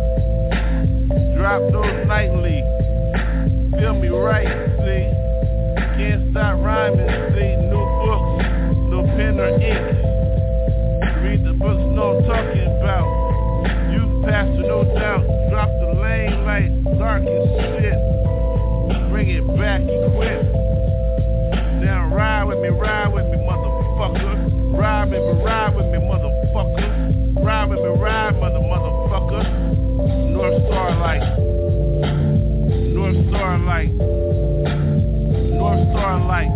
Drop 1.35 1.61
those 1.75 2.07
nightly. 2.07 2.63
Feel 3.75 3.95
me 3.99 4.07
right, 4.07 4.47
see. 4.79 5.03
Can't 5.99 6.31
stop 6.31 6.63
rhyming, 6.63 7.11
see. 7.35 7.59
New 7.67 7.83
books, 8.07 8.47
no 8.87 9.03
pen 9.03 9.35
or 9.35 9.51
ink. 9.59 9.83
Read 11.19 11.43
the 11.43 11.59
books, 11.59 11.83
no 11.91 12.23
talking 12.31 12.71
about. 12.79 13.11
Youth 13.91 14.23
pastor, 14.23 14.63
no 14.63 14.87
doubt. 14.95 15.27
Drop 15.51 15.69
the 15.83 15.91
lane 15.99 16.39
like 16.47 16.71
dark 16.97 17.23
as 17.27 17.51
shit. 17.83 17.99
Bring 19.11 19.27
it 19.27 19.45
back, 19.59 19.81
motherfucker. 26.55 27.43
Ride 27.43 27.69
with 27.69 27.79
me, 27.79 27.85
ride, 27.85 28.39
mother, 28.39 28.59
motherfucker. 28.59 29.43
North 30.31 30.63
Star 30.67 30.91
light. 30.97 31.39
North 32.93 33.29
Star 33.29 33.57
light. 33.59 33.91
North 35.51 35.89
Star 35.91 36.19
light. 36.25 36.51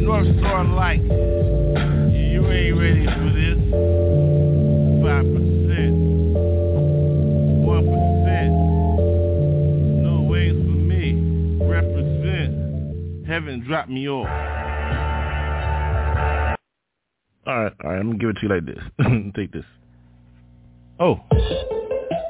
North 0.00 0.38
Star 0.38 0.64
light. 0.64 1.02
You 1.02 2.50
ain't 2.50 2.78
ready 2.78 3.06
for 3.06 3.30
this. 3.36 3.58
Five 5.04 5.26
percent. 5.34 5.94
One 7.66 7.84
percent. 7.92 8.52
No 10.02 10.22
ways 10.30 10.54
for 10.54 10.78
me. 10.88 11.02
Represent. 11.62 13.26
Heaven 13.26 13.60
dropped 13.66 13.90
me 13.90 14.08
off. 14.08 14.49
Alright, 18.00 18.12
I'm 18.12 18.18
gonna 18.18 18.18
give 18.18 18.30
it 18.30 18.36
to 18.36 18.42
you 18.42 18.48
like 18.48 18.64
this. 18.64 19.32
Take 19.36 19.52
this. 19.52 19.64
Oh. 20.98 21.20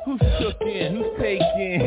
Who's 0.04 0.20
took 0.40 0.60
in? 0.62 0.96
Who's 0.96 1.06
taking? 1.20 1.80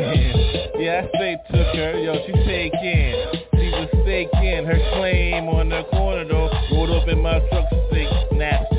Yeah, 0.80 1.04
I 1.04 1.18
say 1.18 1.36
took 1.50 1.76
her. 1.76 1.98
Yo, 2.00 2.14
she 2.26 2.32
taking. 2.46 3.14
She 3.52 3.70
was 3.70 3.88
taking 4.06 4.64
her 4.64 4.80
claim 4.96 5.48
on 5.48 5.68
the 5.68 5.82
corner 5.90 6.24
though. 6.26 6.50
Rolled 6.72 7.02
up 7.02 7.08
in 7.08 7.20
my 7.20 7.40
truck, 7.50 7.66
stick, 7.90 8.08
snapped 8.32 8.73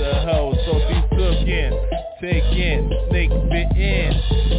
Take 2.26 2.58
in. 2.58 2.90
Snake 3.10 3.30
bit 3.54 3.70
in. 3.78 4.10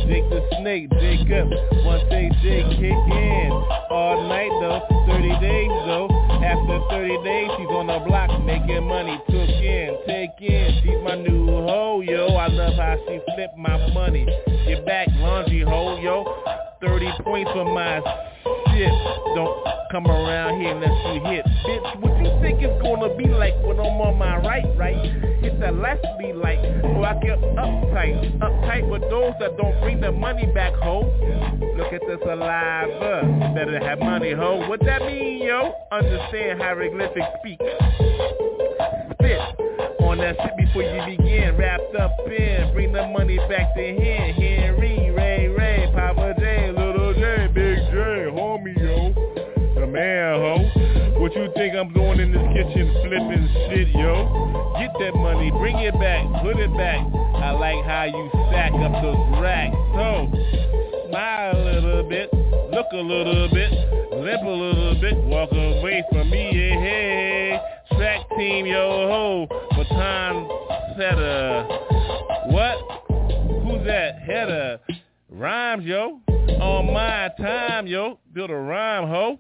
Dig 0.07 0.23
the 0.31 0.39
snake, 0.61 0.89
dig 0.89 1.33
up. 1.35 1.51
Once 1.83 2.05
they 2.11 2.31
dig, 2.41 2.63
kick 2.79 2.95
in. 3.11 3.51
All 3.91 4.23
night 4.29 4.55
though. 4.63 4.87
30 5.11 5.29
days 5.41 5.75
though. 5.85 6.07
After 6.47 6.79
30 6.95 7.25
days, 7.25 7.51
she's 7.59 7.67
on 7.67 7.89
the 7.89 7.99
block 8.07 8.31
making 8.45 8.87
money. 8.87 9.19
Took 9.27 9.51
in, 9.51 9.99
take 10.07 10.39
in. 10.39 10.81
She's 10.85 11.03
my 11.03 11.17
new 11.17 11.47
hoe, 11.67 12.03
yo. 12.03 12.29
I 12.37 12.47
love 12.47 12.75
how 12.79 12.99
she 13.09 13.19
flip 13.35 13.51
my 13.59 13.91
money. 13.93 14.27
Get 14.69 14.87
back, 14.87 15.09
laundry 15.17 15.63
hoe, 15.63 15.99
yo. 16.01 16.23
30 16.87 17.11
points 17.23 17.51
for 17.53 17.65
my 17.65 18.01
shit. 18.71 18.93
Don't 19.35 19.59
come 19.91 20.07
around 20.07 20.61
here 20.61 20.71
unless 20.71 21.15
you 21.15 21.21
hit. 21.25 21.45
Bitch, 21.67 22.01
what 22.01 22.17
you 22.23 22.31
think 22.41 22.63
it's 22.63 22.81
gonna 22.83 23.15
be 23.17 23.27
like 23.27 23.55
when 23.65 23.79
I'm 23.79 24.01
on 24.01 24.19
my 24.19 24.37
right, 24.39 24.67
right? 24.77 24.97
Hit 25.43 25.59
the 25.61 25.73
lefty 25.73 26.33
light, 26.33 26.63
or 26.85 27.05
I 27.05 27.15
get 27.21 27.39
uptight. 27.59 28.39
Uptight 28.39 28.89
with 28.89 29.03
those 29.11 29.35
that 29.41 29.57
don't 29.57 29.81
bring 29.83 30.01
the 30.01 30.13
money 30.13 30.47
back, 30.55 30.75
ho. 30.75 31.01
Look 31.77 31.93
at 31.93 32.01
the 32.03 32.19
saliva. 32.25 33.53
Better 33.55 33.81
have 33.81 33.99
money, 33.99 34.33
ho. 34.33 34.69
What 34.69 34.81
that 34.81 35.03
mean, 35.03 35.43
yo? 35.43 35.73
Understand 35.91 36.61
hieroglyphics 36.61 37.27
speak. 37.41 37.61
Spit 39.13 39.41
on 40.03 40.19
that 40.19 40.37
shit 40.43 40.57
before 40.57 40.83
you 40.83 41.17
begin. 41.17 41.57
Wrapped 41.57 41.95
up 41.97 42.13
in, 42.27 42.73
bring 42.73 42.93
the 42.93 43.07
money 43.09 43.39
back 43.49 43.75
to 43.75 43.83
him. 43.83 44.56
Kitchen 52.77 52.93
flipping 53.03 53.49
shit, 53.69 53.89
yo? 53.89 54.75
Get 54.79 54.93
that 55.01 55.15
money, 55.17 55.51
bring 55.51 55.77
it 55.79 55.95
back, 55.99 56.25
put 56.43 56.57
it 56.57 56.73
back. 56.77 57.01
I 57.43 57.51
like 57.53 57.85
how 57.85 58.05
you 58.05 58.29
stack 58.49 58.73
up 58.73 58.93
those 59.03 59.41
racks. 59.41 59.77
So, 59.95 61.09
smile 61.09 61.57
a 61.57 61.65
little 61.65 62.03
bit, 62.09 62.33
look 62.73 62.87
a 62.93 62.97
little 62.97 63.49
bit, 63.49 63.71
limp 64.13 64.43
a 64.43 64.49
little 64.49 65.01
bit, 65.01 65.17
walk 65.25 65.51
away 65.53 66.05
from 66.13 66.31
me, 66.31 66.51
hey, 66.53 66.71
hey. 66.71 67.61
Track 67.97 68.29
team, 68.37 68.67
yo 68.67 69.09
ho, 69.09 69.47
baton 69.71 70.49
setter. 70.99 71.65
What? 72.51 72.77
Who's 73.65 73.87
that? 73.87 74.19
Header. 74.21 74.79
Rhymes, 75.37 75.85
yo. 75.85 76.23
On 76.63 76.95
my 76.95 77.31
time, 77.39 77.87
yo. 77.87 78.19
Build 78.33 78.49
a 78.49 78.57
rhyme, 78.57 79.07
ho. 79.07 79.39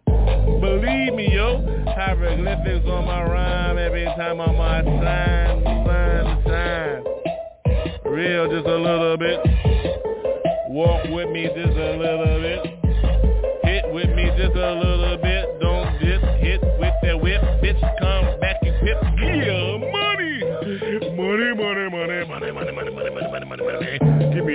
Believe 0.61 1.15
me, 1.15 1.33
yo. 1.33 1.85
Hieroglyphics 1.87 2.87
on 2.87 3.07
my 3.07 3.23
rhyme 3.23 3.79
every 3.79 4.05
time 4.05 4.39
on 4.39 4.59
my 4.59 4.83
sign, 4.85 5.65
sign, 5.65 6.45
sign. 6.45 8.13
Real 8.13 8.47
just 8.51 8.67
a 8.67 8.77
little 8.77 9.17
bit. 9.17 9.41
Walk 10.69 11.03
with 11.09 11.31
me 11.31 11.47
just 11.47 11.79
a 11.79 11.97
little 11.97 12.43
bit. 12.43 12.61
Hit 13.65 13.91
with 13.95 14.11
me 14.11 14.27
just 14.37 14.55
a 14.55 14.73
little 14.75 15.17
bit. 15.17 15.61
Don't 15.61 15.99
just 16.01 16.27
hit 16.45 16.61
with 16.79 16.93
that 17.05 17.19
whip. 17.19 17.41
Bitch, 17.65 17.81
come 18.01 18.39
back 18.41 18.57
and 18.61 18.83
whip. 18.83 19.16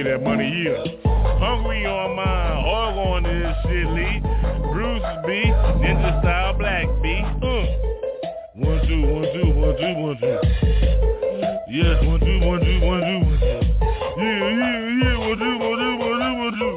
Money. 0.03 0.11
That 0.11 0.23
money, 0.23 0.63
yeah. 0.65 0.83
Hungry 1.39 1.85
on 1.85 2.15
mine, 2.15 2.63
hog 2.63 2.97
on 2.97 3.23
this 3.23 3.55
shit, 3.63 3.87
Lee. 3.87 4.19
Bruce 4.71 5.03
B, 5.25 5.51
ninja 5.81 6.19
style 6.21 6.53
black 6.57 6.87
B. 7.01 7.21
Uh. 7.41 7.65
One, 8.53 8.87
two, 8.87 9.01
one, 9.01 9.27
two, 9.33 9.47
one, 9.55 9.75
two, 9.77 9.93
one, 10.01 10.17
two. 10.19 10.39
Yes, 11.69 12.03
one, 12.05 12.19
two, 12.19 12.39
one, 12.45 12.59
two, 12.61 12.79
one, 12.85 13.01
two, 13.01 13.19
one, 13.25 13.39
two. 13.39 13.49
Yeah, 14.17 14.37
yeah, 14.51 14.77
yeah, 15.01 15.17
one, 15.17 15.37
two, 15.39 15.55
one, 15.57 15.77
two, 15.79 15.93
one, 15.97 16.19
two, 16.19 16.33
one, 16.37 16.53
two. 16.59 16.75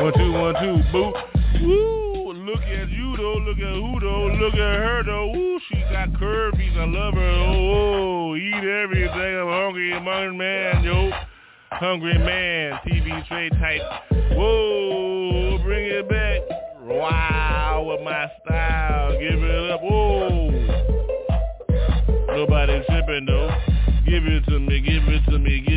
One, 0.00 0.12
two, 0.14 0.30
one, 0.32 0.54
two, 0.60 0.76
boo. 0.92 1.35
At 3.96 4.02
though, 4.02 4.26
look 4.26 4.54
at 4.54 4.58
her 4.58 5.02
though. 5.04 5.28
Woo, 5.32 5.60
she 5.68 5.80
got 5.90 6.10
curvies, 6.12 6.76
I 6.76 6.84
love 6.84 7.14
her. 7.14 7.30
Oh, 7.30 8.32
oh 8.32 8.36
eat 8.36 8.54
everything. 8.54 9.10
I'm 9.12 9.48
hungry, 9.48 9.92
I'm 9.92 10.04
hungry 10.04 10.36
man, 10.36 10.84
yo. 10.84 11.10
Hungry 11.70 12.18
man, 12.18 12.78
TV 12.86 13.26
trade 13.28 13.52
type. 13.52 13.82
Whoa, 14.32 15.58
bring 15.62 15.86
it 15.86 16.08
back. 16.08 16.40
Wow, 16.80 17.84
with 17.88 18.02
my 18.02 18.30
style, 18.44 19.12
give 19.18 19.42
it 19.42 19.70
up. 19.70 19.80
Whoa. 19.82 20.50
Nobody 22.28 22.82
tripping 22.88 23.26
though. 23.26 23.50
Give 24.06 24.24
it 24.24 24.44
to 24.46 24.60
me, 24.60 24.80
give 24.80 25.08
it 25.08 25.24
to 25.30 25.38
me, 25.38 25.64
give 25.66 25.75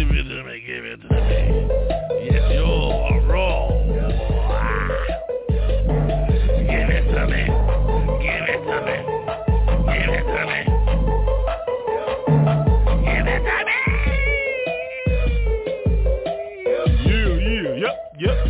yep, 17.79 18.13
yep. 18.19 18.45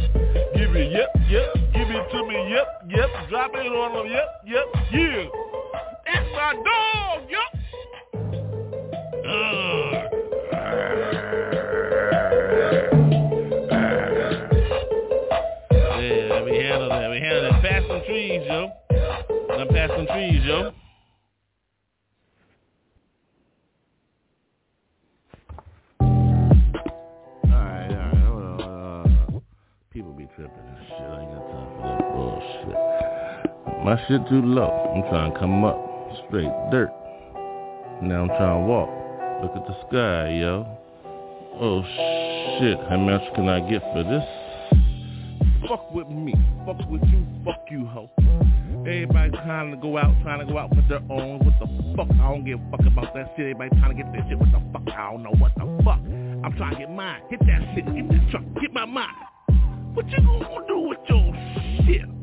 Give 0.56 0.76
it, 0.76 0.92
yep, 0.92 1.10
yep. 1.30 1.54
Give 1.74 1.90
it 1.90 2.12
to 2.12 2.26
me, 2.28 2.50
yep, 2.50 2.82
yep. 2.88 3.10
Drop 3.30 3.52
it 3.54 3.68
on 3.68 3.94
them, 3.94 4.08
yep, 4.12 4.42
yep, 4.46 4.66
yeah. 4.92 5.26
That's 6.06 6.30
my 6.34 6.54
dog, 6.54 7.30
yep. 7.30 7.49
My 33.84 33.96
shit 34.08 34.28
too 34.28 34.42
low. 34.42 34.70
I'm 34.94 35.02
trying 35.10 35.32
to 35.34 35.40
come 35.40 35.64
up 35.64 35.78
straight 36.28 36.52
dirt. 36.72 36.92
Now 38.02 38.22
I'm 38.24 38.28
trying 38.28 38.62
to 38.62 38.68
walk. 38.68 38.90
Look 39.42 39.56
at 39.56 39.66
the 39.68 39.76
sky, 39.88 40.36
yo. 40.40 40.68
Oh 41.62 41.82
shit, 42.60 42.78
how 42.90 42.98
much 42.98 43.22
can 43.36 43.48
I 43.48 43.60
get 43.70 43.82
for 43.94 44.04
this? 44.04 44.24
Fuck 45.68 45.94
with 45.94 46.08
me, 46.08 46.34
fuck 46.66 46.80
with 46.90 47.04
you, 47.04 47.26
fuck 47.46 47.66
you, 47.70 47.86
ho. 47.86 48.10
Everybody 48.82 49.32
trying 49.32 49.72
to 49.72 49.78
go 49.78 49.98
out, 49.98 50.14
trying 50.24 50.46
to 50.46 50.52
go 50.52 50.58
out 50.58 50.76
with 50.76 50.88
their 50.88 51.02
own. 51.10 51.40
What 51.40 51.60
the 51.60 51.96
fuck? 51.96 52.08
I 52.16 52.32
don't 52.32 52.46
give 52.46 52.60
a 52.60 52.72
fuck 52.72 52.86
about 52.86 53.14
that 53.14 53.34
shit. 53.36 53.56
Everybody 53.56 53.70
trying 53.80 53.96
to 53.96 54.04
get 54.04 54.12
that 54.14 54.28
shit. 54.28 54.40
What 54.40 54.52
the 54.52 54.62
fuck? 54.72 54.94
I 54.94 55.12
don't 55.12 55.24
know 55.24 55.34
what 55.38 55.54
the 55.56 55.84
fuck. 55.84 56.00
I'm 56.00 56.54
trying 56.58 56.76
to 56.76 56.80
get 56.80 56.92
mine. 56.92 57.22
Hit 57.30 57.40
that 57.42 57.76
shit. 57.76 57.86
Get 57.86 58.10
this 58.10 58.32
truck. 58.32 58.44
Get 58.62 58.74
my 58.74 58.86
mind. 58.86 59.16
What 59.94 60.10
you 60.10 60.18
gonna 60.18 60.68
do 60.68 60.80
with 60.80 61.00
your 61.10 61.34
shit, 61.86 62.19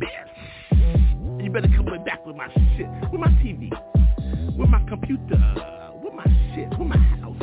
better 1.61 1.74
come 1.74 1.86
back 2.04 2.26
with 2.26 2.36
my 2.36 2.48
shit. 2.76 2.86
With 3.11 3.18
my 3.18 3.28
TV. 3.40 3.70
With 4.59 4.68
my 4.68 4.78
computer. 4.86 5.40
With 6.02 6.12
my 6.12 6.24
shit. 6.54 6.68
With 6.78 6.88
my 6.88 6.98
house. 6.98 7.42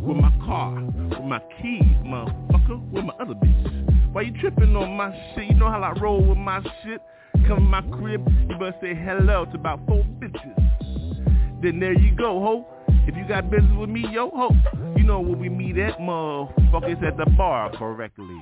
With 0.00 0.16
my 0.16 0.32
car. 0.46 0.80
With 0.80 1.24
my 1.24 1.40
keys, 1.60 1.82
motherfucker. 2.04 2.88
With 2.92 3.04
my 3.04 3.14
other 3.18 3.34
bitch. 3.34 4.12
Why 4.12 4.22
you 4.22 4.32
tripping 4.40 4.76
on 4.76 4.96
my 4.96 5.10
shit? 5.34 5.50
You 5.50 5.54
know 5.56 5.68
how 5.68 5.82
I 5.82 5.90
roll 6.00 6.24
with 6.24 6.38
my 6.38 6.60
shit? 6.84 7.00
Come 7.48 7.58
in 7.58 7.64
my 7.64 7.82
crib, 7.98 8.24
you 8.48 8.56
better 8.58 8.76
say 8.80 8.94
hello 8.94 9.46
to 9.46 9.54
about 9.54 9.80
four 9.88 10.04
bitches. 10.20 11.62
Then 11.62 11.80
there 11.80 11.98
you 11.98 12.14
go, 12.14 12.40
ho. 12.40 12.66
If 13.08 13.16
you 13.16 13.26
got 13.26 13.50
business 13.50 13.76
with 13.76 13.90
me, 13.90 14.06
yo, 14.12 14.30
ho, 14.30 14.50
you 14.96 15.02
know 15.02 15.18
where 15.20 15.36
we 15.36 15.48
meet 15.48 15.76
at, 15.78 15.98
motherfuckers 15.98 17.02
at 17.02 17.16
the 17.16 17.28
bar 17.36 17.72
correctly. 17.76 18.38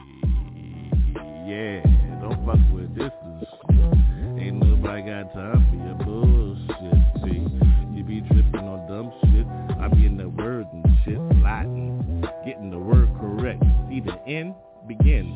Yeah, 1.46 1.80
don't 2.20 2.44
fuck 2.44 2.58
with 2.74 2.94
this. 2.94 4.09
Ain't 4.50 4.66
nobody 4.66 5.02
got 5.02 5.32
time 5.32 5.64
for 5.70 5.76
your 5.76 5.94
bullshit. 5.94 6.98
See, 7.22 7.46
you 7.94 8.02
be 8.02 8.20
tripping 8.22 8.66
on 8.66 8.88
dumb 8.88 9.12
shit. 9.30 9.46
I 9.78 9.86
be 9.86 10.06
in 10.06 10.16
the 10.16 10.28
word 10.28 10.66
and 10.72 10.84
shit, 11.04 11.18
Latin, 11.40 12.26
getting 12.44 12.68
the 12.68 12.78
word 12.80 13.08
correct. 13.20 13.62
See 13.88 14.00
the 14.00 14.20
end 14.26 14.56
begin. 14.88 15.30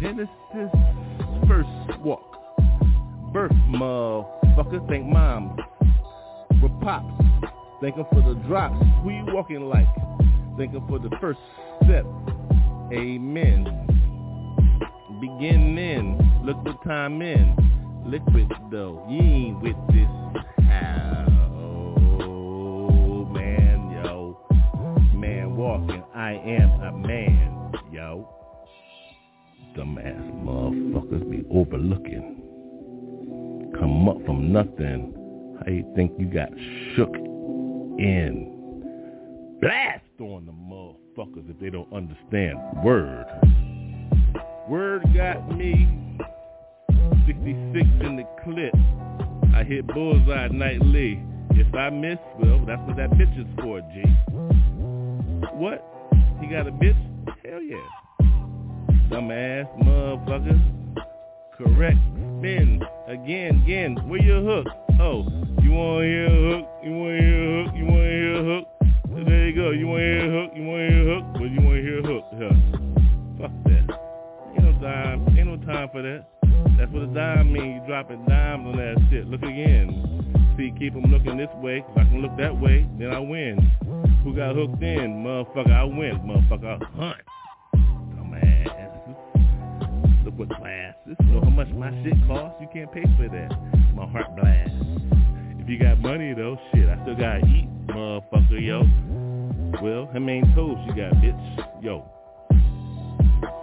Genesis 0.00 0.30
first 1.48 1.98
walk 2.02 2.22
birth, 3.32 3.50
motherfucker. 3.68 4.86
Thank 4.88 5.06
mom. 5.06 5.56
With 6.62 6.80
pops. 6.82 7.12
Thank 7.80 7.96
him 7.96 8.06
for 8.12 8.22
the 8.22 8.40
drops. 8.46 8.78
Who 9.02 9.10
you 9.10 9.24
walking 9.26 9.68
like? 9.68 9.88
Thank 10.56 10.70
him 10.70 10.86
for 10.86 11.00
the 11.00 11.10
first 11.20 11.40
step. 11.82 12.06
Amen. 12.92 13.64
Begin 15.20 15.74
then. 15.74 16.44
Look 16.44 16.64
what 16.64 16.80
time 16.84 17.22
in. 17.22 17.81
Liquid 18.04 18.50
though. 18.70 19.06
You 19.08 19.20
ain't 19.20 19.60
with 19.62 19.76
this. 19.88 20.08
Oh, 21.60 23.24
man, 23.32 23.90
yo. 24.04 24.38
Man 25.14 25.56
walking. 25.56 26.02
I 26.14 26.32
am 26.32 26.70
a 26.80 26.92
man, 26.92 27.72
yo. 27.90 28.28
Dumbass 29.76 30.44
motherfuckers 30.44 31.30
be 31.30 31.44
overlooking 31.50 32.42
come 33.82 34.08
up 34.08 34.24
from 34.24 34.52
nothing, 34.52 35.12
how 35.58 35.72
you 35.72 35.84
think 35.96 36.12
you 36.18 36.26
got 36.26 36.48
shook 36.94 37.14
in? 37.16 38.48
Blast 39.60 40.04
on 40.20 40.46
the 40.46 40.52
motherfuckers 40.52 41.50
if 41.50 41.58
they 41.58 41.70
don't 41.70 41.92
understand 41.92 42.58
word. 42.84 43.26
Word 44.68 45.02
got 45.14 45.56
me 45.56 46.16
66 47.26 47.86
in 48.00 48.16
the 48.16 48.24
clip. 48.42 48.74
I 49.54 49.64
hit 49.64 49.86
bullseye 49.86 50.48
nightly. 50.48 51.22
If 51.50 51.74
I 51.74 51.90
miss, 51.90 52.18
well, 52.40 52.64
that's 52.66 52.80
what 52.82 52.96
that 52.96 53.10
bitch 53.10 53.38
is 53.38 53.46
for, 53.60 53.80
G. 53.92 54.02
What? 55.52 55.84
He 56.40 56.46
got 56.46 56.66
a 56.66 56.72
bitch? 56.72 56.96
Hell 57.44 57.62
yeah. 57.62 57.76
Dumbass 59.10 59.68
motherfucker. 59.84 60.58
Correct. 61.56 61.98
Spin. 62.38 62.82
Again, 63.06 63.62
again. 63.62 64.08
Where 64.08 64.22
your 64.22 64.42
hook? 64.42 64.66
Oh, 64.98 65.24
you 65.62 65.72
want 65.72 66.02
to 66.02 66.08
hear 66.08 66.26
a 66.26 66.56
hook? 66.56 66.68
You 66.82 66.92
want 66.92 67.18
to 67.18 67.22
hear 67.22 67.60
a 67.60 67.64
hook? 67.64 67.74
You 67.76 67.84
want 67.84 67.98
to 67.98 68.10
hear 68.10 68.34
a 68.34 68.44
hook? 68.44 68.68
There 69.26 69.48
you 69.48 69.54
go. 69.54 69.70
You 69.70 69.86
want 69.86 70.00
to 70.00 70.04
hear 70.04 70.26
a 70.26 70.42
hook? 70.42 70.52
You 70.56 70.62
want 70.64 70.78
to 70.80 70.94
hear 70.94 71.02
a 71.02 71.14
hook? 71.14 71.32
But 71.34 71.50
you 71.50 71.60
want 71.60 71.76
to 71.76 71.82
hear 71.82 71.98
a 71.98 72.06
hook? 72.06 72.24
Yeah. 72.32 72.56
Fuck 73.38 73.52
that. 73.64 73.84
Ain't 74.56 74.64
no 74.64 74.72
time. 74.80 75.38
Ain't 75.38 75.48
no 75.48 75.56
time 75.72 75.88
for 75.92 76.02
that. 76.02 76.31
That's 76.78 76.90
what 76.92 77.02
a 77.02 77.06
dime 77.06 77.52
means. 77.52 77.82
You 77.82 77.86
dropping 77.86 78.24
dimes 78.26 78.66
on 78.66 78.76
that 78.76 78.96
shit. 79.10 79.26
Look 79.26 79.42
again. 79.42 80.54
See, 80.56 80.72
keep 80.78 80.94
them 80.94 81.04
looking 81.10 81.38
this 81.38 81.48
way. 81.56 81.84
If 81.88 81.96
I 81.96 82.04
can 82.04 82.20
look 82.22 82.36
that 82.38 82.58
way, 82.60 82.86
then 82.98 83.10
I 83.12 83.18
win. 83.18 83.58
Who 84.24 84.34
got 84.34 84.54
hooked 84.54 84.82
in? 84.82 85.24
Motherfucker, 85.24 85.72
I 85.72 85.84
win. 85.84 86.20
Motherfucker, 86.20 86.80
I 86.80 86.84
hunt. 86.96 87.20
Dumbass. 88.16 88.82
Look 90.24 90.38
what 90.38 90.48
class. 90.56 90.94
This 91.06 91.16
know 91.22 91.40
how 91.42 91.50
much 91.50 91.68
my 91.68 91.90
shit 92.02 92.14
costs. 92.26 92.60
You 92.60 92.68
can't 92.72 92.92
pay 92.92 93.04
for 93.16 93.28
that. 93.28 93.50
My 93.94 94.06
heart 94.06 94.36
blast. 94.36 94.70
If 95.58 95.68
you 95.68 95.78
got 95.78 96.00
money 96.00 96.34
though, 96.34 96.58
shit, 96.72 96.88
I 96.88 97.00
still 97.02 97.14
gotta 97.14 97.46
eat, 97.46 97.68
motherfucker, 97.86 98.60
yo. 98.60 98.82
Well, 99.80 100.08
how 100.12 100.18
many 100.18 100.42
toes 100.54 100.76
you 100.86 100.94
got, 100.94 101.12
bitch? 101.14 101.82
Yo. 101.82 102.04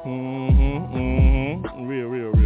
Mm-hmm, 0.05 0.97
mm-hmm. 0.97 1.88
Real, 1.88 2.07
real, 2.07 2.32
real. 2.32 2.38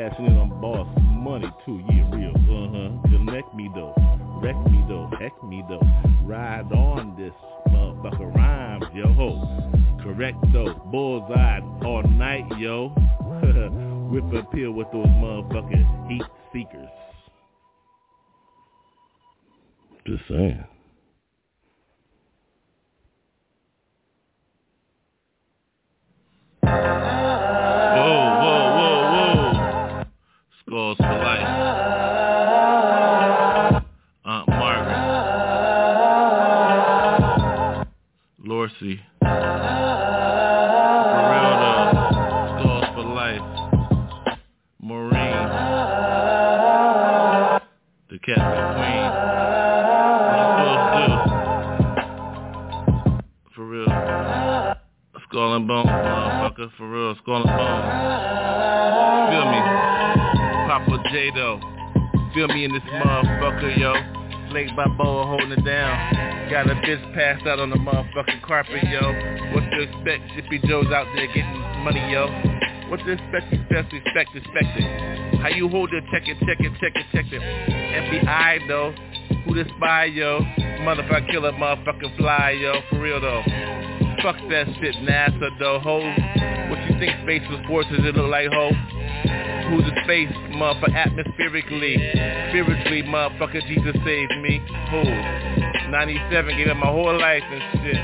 Cashing 0.00 0.26
in 0.26 0.36
on 0.36 0.60
boss 0.60 0.88
money 1.12 1.50
too. 1.66 1.82
Yeah, 1.90 2.08
real. 2.10 2.32
Uh-huh. 2.34 3.08
Connect 3.10 3.54
me 3.54 3.70
though. 3.74 3.94
Wreck 4.42 4.56
me 4.70 4.82
though. 4.88 5.10
Heck 5.20 5.42
me 5.44 5.62
though. 5.68 5.82
Ride 6.24 6.72
on 6.72 7.16
this 7.18 7.34
motherfucker 7.68 8.34
rhymes, 8.34 8.84
yo. 8.94 9.12
Ho. 9.12 10.00
Correct 10.02 10.38
though. 10.52 10.74
Bullseye 10.90 11.60
all 11.84 12.02
night, 12.02 12.46
yo. 12.58 12.88
Whip 14.10 14.42
up 14.42 14.54
here 14.54 14.72
with 14.72 14.86
those 14.92 15.06
motherfucking 15.06 16.08
heat 16.08 16.22
seekers. 16.52 16.88
Just 20.06 20.22
saying. 20.28 20.64
Whoa, 26.62 27.19
in 62.64 62.72
this 62.72 62.82
motherfucker, 62.82 63.76
yo. 63.78 63.94
Blake 64.50 64.68
Balboa 64.76 65.26
holding 65.26 65.52
it 65.52 65.64
down. 65.64 66.50
Got 66.50 66.68
a 66.68 66.74
bitch 66.74 67.14
passed 67.14 67.46
out 67.46 67.60
on 67.60 67.70
the 67.70 67.76
motherfucking 67.76 68.42
carpet, 68.42 68.82
yo. 68.90 69.00
What 69.54 69.64
to 69.70 69.82
expect? 69.82 70.34
Zippy 70.34 70.60
Joe's 70.66 70.90
out 70.92 71.06
there 71.14 71.26
getting 71.28 71.60
money, 71.84 72.02
yo. 72.10 72.26
What 72.90 72.98
to 73.00 73.12
expect? 73.12 73.52
Expect, 73.52 73.92
expect, 73.94 74.36
expect 74.36 74.70
it. 74.76 75.38
How 75.40 75.48
you 75.48 75.68
hold 75.68 75.94
it? 75.94 76.04
Check 76.10 76.26
it, 76.26 76.36
check 76.40 76.58
it, 76.58 76.72
check 76.80 76.92
it, 76.96 77.06
check 77.12 77.26
it. 77.32 77.40
FBI, 77.40 78.68
though. 78.68 78.92
Who 79.46 79.54
the 79.54 79.64
spy, 79.76 80.06
yo? 80.06 80.40
Motherfucker 80.82 81.30
killer, 81.30 81.52
motherfucking 81.52 82.16
fly, 82.18 82.58
yo. 82.60 82.74
For 82.90 83.00
real, 83.00 83.20
though. 83.20 83.42
Fuck 84.22 84.36
that 84.50 84.66
shit, 84.80 84.96
NASA, 85.06 85.48
though, 85.58 85.78
ho. 85.78 86.00
What 86.68 86.82
you 86.90 86.98
think 86.98 87.14
space 87.22 87.42
was 87.48 87.64
for? 87.68 87.84
Does 87.84 88.04
it 88.04 88.16
look 88.16 88.30
like, 88.30 88.50
ho? 88.52 88.70
Who's 89.70 89.84
the 89.84 89.94
space, 90.02 90.34
motherfucker, 90.60 90.94
atmospherically? 90.94 91.96
Spiritually, 92.52 93.02
motherfucker, 93.02 93.66
Jesus 93.66 93.96
saved 94.04 94.36
me. 94.44 94.60
Who? 94.92 95.02
97, 95.90 96.56
gave 96.56 96.68
up 96.68 96.76
my 96.76 96.86
whole 96.86 97.18
life 97.18 97.42
and 97.48 97.62
shit. 97.80 97.96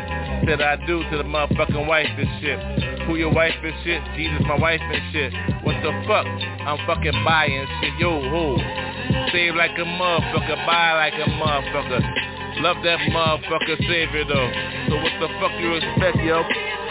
Said 0.48 0.62
I 0.62 0.76
do 0.86 1.04
to 1.10 1.18
the 1.18 1.24
motherfucking 1.24 1.86
wife 1.86 2.08
and 2.16 2.28
shit. 2.40 2.58
Who 3.06 3.16
your 3.16 3.32
wife 3.32 3.54
and 3.62 3.74
shit? 3.84 4.00
Jesus, 4.16 4.40
my 4.48 4.58
wife 4.58 4.80
and 4.80 5.12
shit. 5.12 5.32
What 5.62 5.76
the 5.82 5.92
fuck? 6.08 6.26
I'm 6.26 6.80
fucking 6.86 7.24
buying 7.24 7.66
shit. 7.80 7.92
Yo, 8.00 8.18
who? 8.18 8.56
Save 9.32 9.54
like 9.54 9.76
a 9.76 9.84
motherfucker, 9.84 10.56
buy 10.66 10.92
like 10.96 11.14
a 11.14 11.28
motherfucker. 11.36 12.00
Love 12.62 12.78
that 12.84 12.98
motherfucker 13.12 13.76
savior 13.86 14.24
though. 14.24 14.50
So 14.88 14.96
what 14.96 15.12
the 15.20 15.28
fuck 15.38 15.52
you 15.60 15.74
expect, 15.74 16.16
yo? 16.24 16.42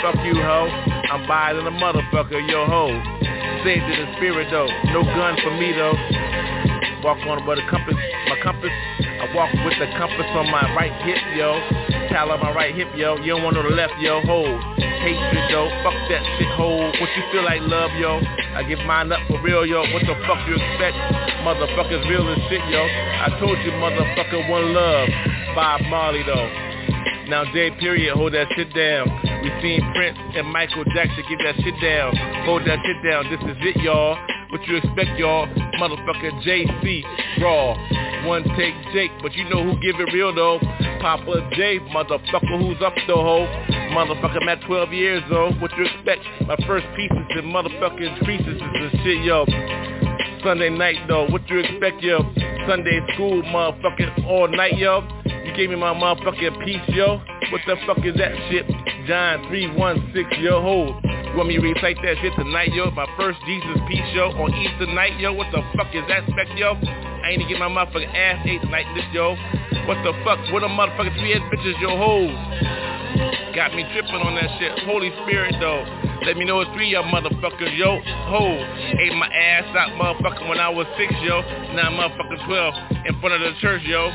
Fuck 0.01 0.23
you, 0.23 0.35
hoe. 0.35 0.69
I'm 1.11 1.27
buying 1.27 1.57
a 1.57 1.71
motherfucker, 1.71 2.39
yo, 2.49 2.65
ho. 2.65 3.34
Saved 3.65 3.81
in 3.81 3.97
the 3.97 4.13
spirit 4.21 4.45
though. 4.53 4.69
No 4.93 5.01
gun 5.01 5.33
for 5.41 5.49
me 5.57 5.73
though. 5.73 5.97
Walk 7.01 7.17
on 7.25 7.41
with 7.49 7.57
a 7.57 7.65
compass, 7.65 7.97
my 8.29 8.37
compass. 8.45 8.69
I 8.69 9.25
walk 9.33 9.49
with 9.65 9.73
the 9.81 9.89
compass 9.97 10.29
on 10.37 10.53
my 10.53 10.69
right 10.77 10.93
hip, 11.01 11.17
yo. 11.33 11.57
Towel 12.13 12.29
on 12.29 12.45
my 12.45 12.53
right 12.53 12.75
hip, 12.75 12.93
yo. 12.93 13.17
You 13.25 13.33
don't 13.33 13.41
want 13.41 13.57
to 13.57 13.63
the 13.63 13.73
left, 13.73 13.97
yo. 13.97 14.21
Hold. 14.21 14.61
Hatred, 14.77 15.49
though. 15.49 15.73
Fuck 15.81 15.97
that 16.13 16.21
shit, 16.37 16.49
hold. 16.53 16.93
What 17.01 17.09
you 17.17 17.23
feel 17.33 17.41
like, 17.41 17.61
love, 17.65 17.89
yo? 17.97 18.21
I 18.53 18.61
give 18.69 18.77
mine 18.85 19.11
up 19.11 19.25
for 19.25 19.41
real, 19.41 19.65
yo. 19.65 19.81
What 19.93 20.05
the 20.05 20.13
fuck 20.29 20.45
you 20.45 20.53
expect? 20.61 20.97
Motherfuckers 21.41 22.05
real 22.05 22.29
as 22.29 22.37
shit, 22.49 22.61
yo. 22.69 22.85
I 22.85 23.33
told 23.41 23.57
you, 23.65 23.73
motherfucker, 23.81 24.45
one 24.49 24.73
love. 24.73 25.09
Bob 25.57 25.81
Marley, 25.89 26.21
though. 26.21 26.49
Now 27.29 27.45
J 27.51 27.71
period, 27.79 28.13
hold 28.13 28.33
that 28.33 28.45
shit 28.55 28.69
down. 28.75 29.09
We 29.45 29.53
seen 29.61 29.93
Prince 29.93 30.17
and 30.33 30.47
Michael 30.49 30.83
Jackson 30.85 31.23
get 31.29 31.37
that 31.45 31.53
shit 31.61 31.77
down. 31.79 32.17
Hold 32.49 32.65
that 32.65 32.81
shit 32.81 32.97
down. 33.05 33.29
This 33.29 33.37
is 33.45 33.61
it, 33.61 33.77
y'all. 33.77 34.17
What 34.49 34.65
you 34.65 34.77
expect, 34.77 35.19
y'all? 35.19 35.45
Motherfucker 35.77 36.33
JC, 36.41 37.05
raw. 37.43 37.77
One 38.25 38.41
take 38.57 38.73
Jake, 38.91 39.11
but 39.21 39.33
you 39.33 39.47
know 39.47 39.61
who 39.61 39.79
give 39.85 40.01
it 40.01 40.11
real 40.11 40.33
though. 40.33 40.57
Papa 40.99 41.47
J, 41.53 41.77
motherfucker, 41.93 42.57
who's 42.57 42.81
up 42.81 42.95
the 43.05 43.13
hoe? 43.13 43.45
Motherfucker, 43.93 44.41
I'm 44.41 44.49
at 44.49 44.61
12 44.65 44.93
years 44.93 45.21
old. 45.29 45.61
What 45.61 45.69
you 45.77 45.85
expect? 45.85 46.25
My 46.47 46.57
first 46.65 46.87
pieces 46.95 47.25
and 47.37 47.53
motherfucking 47.53 48.25
creases 48.25 48.59
and 48.59 48.91
shit, 49.03 49.23
yo. 49.23 49.45
Sunday 50.43 50.71
night 50.71 51.05
though, 51.07 51.27
what 51.29 51.47
you 51.51 51.59
expect, 51.59 52.01
yo? 52.01 52.17
Sunday 52.67 52.99
school, 53.13 53.43
motherfucking 53.43 54.25
all 54.25 54.47
night, 54.47 54.79
yo. 54.79 55.07
Gave 55.55 55.69
me 55.69 55.77
my 55.77 55.93
motherfucking 55.93 56.65
piece, 56.65 56.83
yo. 56.89 57.21
What 57.49 57.61
the 57.65 57.77
fuck 57.87 58.03
is 58.03 58.15
that 58.17 58.35
shit? 58.51 58.67
John 59.07 59.47
316, 59.47 60.43
yo, 60.43 60.61
hold. 60.61 60.99
You 61.01 61.37
want 61.37 61.47
me 61.47 61.55
to 61.55 61.61
recite 61.61 61.95
that 62.03 62.17
shit 62.21 62.33
tonight, 62.35 62.73
yo? 62.73 62.91
My 62.91 63.07
first 63.15 63.39
Jesus 63.47 63.79
piece, 63.87 64.03
yo, 64.13 64.35
on 64.35 64.53
Easter 64.53 64.85
night, 64.87 65.17
yo. 65.17 65.31
What 65.31 65.47
the 65.53 65.63
fuck 65.77 65.95
is 65.95 66.03
that 66.09 66.27
spec, 66.27 66.47
yo? 66.57 66.75
I 66.75 67.31
ain't 67.31 67.41
to 67.41 67.47
get 67.47 67.57
my 67.57 67.71
motherfucking 67.71 68.13
ass 68.13 68.45
ate 68.45 68.61
tonight, 68.61 68.85
this, 68.95 69.05
yo. 69.13 69.35
What 69.83 69.99
the 70.07 70.15
fuck? 70.23 70.39
What 70.51 70.63
a 70.63 70.71
motherfucking 70.71 71.19
three-head 71.19 71.43
bitches, 71.51 71.75
yo, 71.83 71.95
hoes. 71.99 72.31
Got 73.55 73.75
me 73.75 73.83
tripping 73.93 74.15
on 74.15 74.35
that 74.35 74.49
shit. 74.59 74.79
Holy 74.87 75.11
Spirit, 75.23 75.55
though. 75.59 75.83
Let 76.25 76.37
me 76.37 76.45
know 76.45 76.59
it's 76.61 76.71
three 76.73 76.89
y'all 76.89 77.03
motherfuckers, 77.03 77.77
yo. 77.77 78.01
Ho, 78.01 78.43
ate 78.99 79.13
my 79.13 79.27
ass 79.27 79.69
out, 79.75 79.93
motherfucker, 79.99 80.49
when 80.49 80.59
I 80.59 80.69
was 80.69 80.87
six, 80.97 81.13
yo. 81.21 81.41
Now 81.75 81.87
I'm 81.87 81.95
motherfucking 81.95 82.45
12 82.47 83.05
in 83.05 83.19
front 83.21 83.35
of 83.35 83.41
the 83.41 83.53
church, 83.61 83.83
yo. 83.85 84.11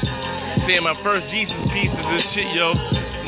Saying 0.66 0.82
my 0.82 0.98
first 1.02 1.30
Jesus 1.30 1.56
pieces 1.72 1.94
and 1.94 2.24
shit, 2.34 2.50
yo. 2.52 3.09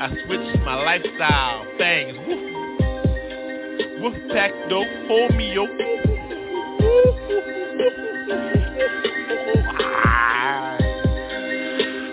I 0.00 0.08
switched 0.26 0.58
my 0.64 0.74
lifestyle. 0.82 1.64
Things. 1.78 2.16
Woof. 2.26 2.40
Woof 4.02 4.14
pack 4.32 4.50
dope. 4.68 4.88
Hold 5.08 5.34
me 5.36 5.52
yo. 5.54 5.66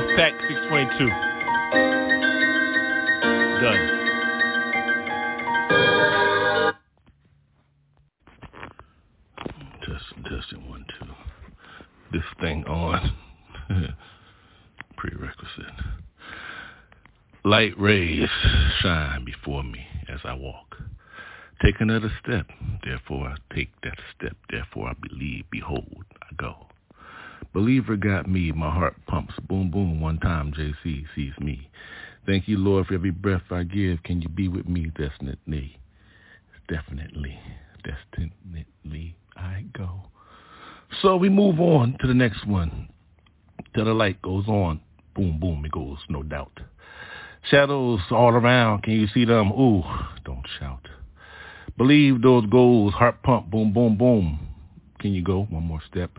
Wolfpack 0.03 0.33
622. 0.49 1.07
Done. 3.63 3.99
Testing, 10.25 10.69
one, 10.69 10.85
two 10.99 11.07
this 12.13 12.23
thing 12.41 12.65
on. 12.65 13.13
Prerequisite. 14.97 15.85
Light 17.45 17.79
rays 17.79 18.29
shine 18.81 19.25
before 19.25 19.63
me 19.63 19.87
as 20.09 20.21
I 20.25 20.35
walk. 20.35 20.77
Take 21.65 21.81
another 21.81 22.11
step, 22.25 22.47
therefore 22.85 23.29
I 23.29 23.55
take 23.55 23.71
that 23.85 23.99
step, 24.17 24.37
therefore 24.51 24.89
I 24.89 24.95
believe, 25.09 25.45
behold. 25.51 26.05
Believer 27.53 27.97
got 27.97 28.29
me, 28.29 28.51
my 28.53 28.71
heart 28.71 28.95
pumps, 29.07 29.35
boom, 29.49 29.71
boom, 29.71 30.01
one 30.01 30.19
time 30.19 30.53
JC 30.53 31.05
sees 31.15 31.33
me. 31.39 31.71
Thank 32.25 32.49
you, 32.49 32.57
Lord, 32.57 32.87
for 32.87 32.95
every 32.95 33.11
breath 33.11 33.43
I 33.51 33.65
give. 33.65 34.03
Can 34.05 34.23
you 34.23 34.29
be 34.29 34.49
with 34.49 34.67
me? 34.67 34.91
Definitely, 34.97 35.79
definitely, 36.69 37.39
definitely 37.85 39.17
I 39.37 39.65
go. 39.77 40.03
So 41.01 41.17
we 41.17 41.29
move 41.29 41.61
on 41.61 41.97
to 42.01 42.07
the 42.07 42.15
next 42.15 42.47
one. 42.47 42.89
Till 43.75 43.87
the 43.87 43.95
light 43.95 44.21
goes 44.23 44.47
on. 44.49 44.81
Boom, 45.15 45.39
boom, 45.41 45.65
it 45.65 45.73
goes, 45.73 45.99
no 46.09 46.23
doubt. 46.23 46.61
Shadows 47.51 48.01
all 48.11 48.31
around. 48.31 48.83
Can 48.83 48.95
you 48.95 49.07
see 49.09 49.25
them? 49.25 49.51
Ooh, 49.53 49.83
don't 50.25 50.47
shout. 50.59 50.87
Believe 51.77 52.23
those 52.23 52.47
goals. 52.47 52.95
Heart 52.95 53.23
pump. 53.23 53.51
Boom, 53.51 53.73
boom, 53.73 53.97
boom. 53.97 54.39
Can 55.01 55.13
you 55.13 55.23
go 55.23 55.45
one 55.51 55.65
more 55.65 55.83
step? 55.91 56.11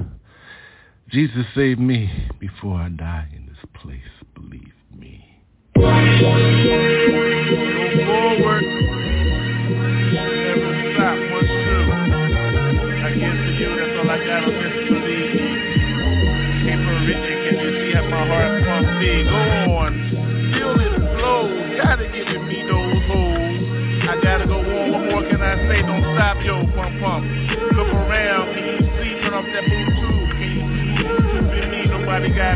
Jesus 1.09 1.45
saved 1.55 1.79
me 1.79 2.09
before 2.39 2.75
I 2.75 2.89
die 2.89 3.29
in 3.35 3.45
this 3.45 3.57
place. 3.73 3.99
Believe 4.33 4.73
me. 4.91 5.25
Go 5.75 5.81
forward. 8.05 9.12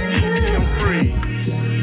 Me. 0.04 0.20
See, 0.22 0.54
I'm 0.54 0.68
free. 0.80 1.10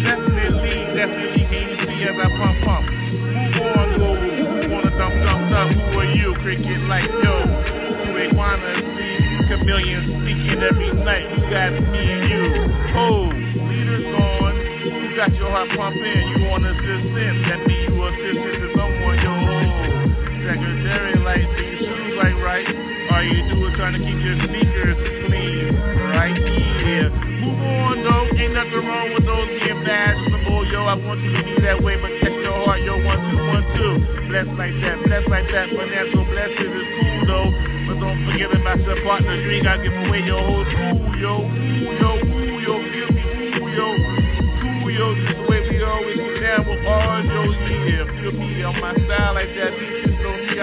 Definitely, 0.05 0.77
definitely. 0.95 1.45
See 1.49 2.03
as 2.05 2.17
I 2.17 2.29
pump, 2.37 2.57
pump? 2.65 2.85
Move 2.87 3.77
on, 3.77 3.89
go. 3.99 4.09
Who 4.15 4.71
wanna 4.71 4.91
dump, 4.99 5.15
dump, 5.25 5.51
dump? 5.51 5.73
Who 5.73 5.99
are 6.01 6.13
you? 6.15 6.35
Cricket 6.43 6.81
like, 6.89 7.09
yo. 7.23 7.35
You 8.07 8.17
iguana, 8.29 8.83
see? 8.97 9.49
Chameleon 9.49 10.05
speaking 10.23 10.61
every 10.63 10.93
night. 10.93 11.27
You 11.33 11.43
got 11.51 11.73
me 11.91 12.03
and 12.13 12.25
you. 12.31 12.45
Oh, 12.97 13.29
leaders 13.69 14.07
on. 14.15 14.53
You 15.03 15.17
got 15.17 15.35
your 15.35 15.51
heart 15.51 15.69
pumping. 15.77 16.03
You 16.03 16.47
on 16.49 16.65
assistant. 16.65 17.47
That 17.49 17.67
mean 17.67 17.74
All 23.25 23.33
you 23.33 23.41
do 23.49 23.57
is 23.65 23.73
trying 23.81 23.97
to 23.97 24.05
keep 24.05 24.21
your 24.21 24.37
sneakers 24.37 25.01
clean. 25.25 25.73
Right 26.13 26.37
here. 26.37 27.09
Move 27.41 27.57
on 27.57 28.05
though. 28.05 28.29
Ain't 28.37 28.53
nothing 28.53 28.85
wrong 28.85 29.17
with 29.17 29.25
those 29.25 29.49
being 29.49 29.81
fashionable. 29.81 30.69
Yo, 30.69 30.85
I 30.85 30.93
want 30.93 31.25
you 31.25 31.33
to 31.33 31.41
be 31.41 31.57
that 31.65 31.81
way, 31.81 31.97
but 31.97 32.13
check 32.21 32.37
your 32.37 32.53
heart. 32.69 32.85
Yo, 32.85 33.01
one, 33.01 33.17
two, 33.33 33.41
one, 33.41 33.65
two. 33.81 34.29
Blessed 34.29 34.53
like 34.61 34.77
that. 34.77 35.09
Blessed 35.09 35.29
like 35.33 35.49
that. 35.57 35.73
Financial 35.73 36.21
blessings 36.29 36.69
is 36.69 36.89
cool 37.01 37.21
though. 37.25 37.49
But 37.89 37.97
don't 38.05 38.21
forget 38.29 38.53
about 38.53 38.85
your 38.85 39.01
partner. 39.01 39.41
You 39.41 39.65
gotta 39.65 39.81
give 39.81 39.97
away 40.05 40.21
your 40.21 40.45
whole 40.45 40.69
school, 40.69 41.09
yo. 41.17 41.49
Yo, 41.97 42.11
yo, 42.61 42.73
feel 42.93 43.09
me, 43.09 43.25
ooh, 43.57 43.73
yo. 43.73 43.89
Ooh, 43.89 44.93
yo, 44.93 45.07
this 45.17 45.33
the 45.33 45.49
way 45.49 45.65
we 45.65 45.81
always 45.81 46.21
get 46.21 46.45
down 46.45 46.69
with 46.69 46.85
ours, 46.85 47.25
yo. 47.25 47.41
Yeah, 47.89 48.05
feel 48.21 48.37
me 48.37 48.61
on 48.69 48.77
my 48.85 48.93
style 49.09 49.33
like 49.33 49.49
that. 49.57 50.04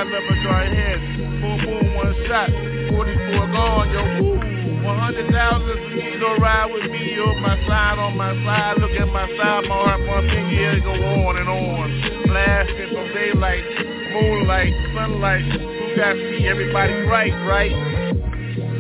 I 0.02 0.04
a 0.04 0.41
dry 0.41 0.66
head. 0.66 0.97
Boom, 1.45 1.62
boom, 1.62 1.93
one 1.93 2.16
shot. 2.26 2.49
44 2.49 3.54
gone, 3.54 3.89
yo. 3.93 4.02
Ooh. 4.26 4.82
100,000 4.82 5.30
for 5.30 5.89
me 5.93 6.18
to 6.18 6.41
ride 6.41 6.74
with 6.74 6.89
me, 6.89 7.20
On 7.22 7.39
my 7.39 7.54
side 7.70 7.99
on 7.99 8.18
my 8.18 8.34
side, 8.43 8.82
look 8.82 8.89
at 8.97 9.06
my 9.14 9.30
side, 9.38 9.70
my 9.70 9.78
heart 9.78 10.02
pumping, 10.10 10.49
yeah, 10.58 10.80
go 10.82 10.89
on 10.89 11.38
and 11.38 11.47
on, 11.47 12.26
blasting 12.26 12.89
from 12.89 13.14
daylight, 13.14 13.62
moonlight, 14.10 14.74
sunlight, 14.95 15.45
you 15.45 15.95
got 15.95 16.16
me, 16.18 16.49
everybody 16.49 16.93
right, 17.06 17.38
right? 17.45 17.70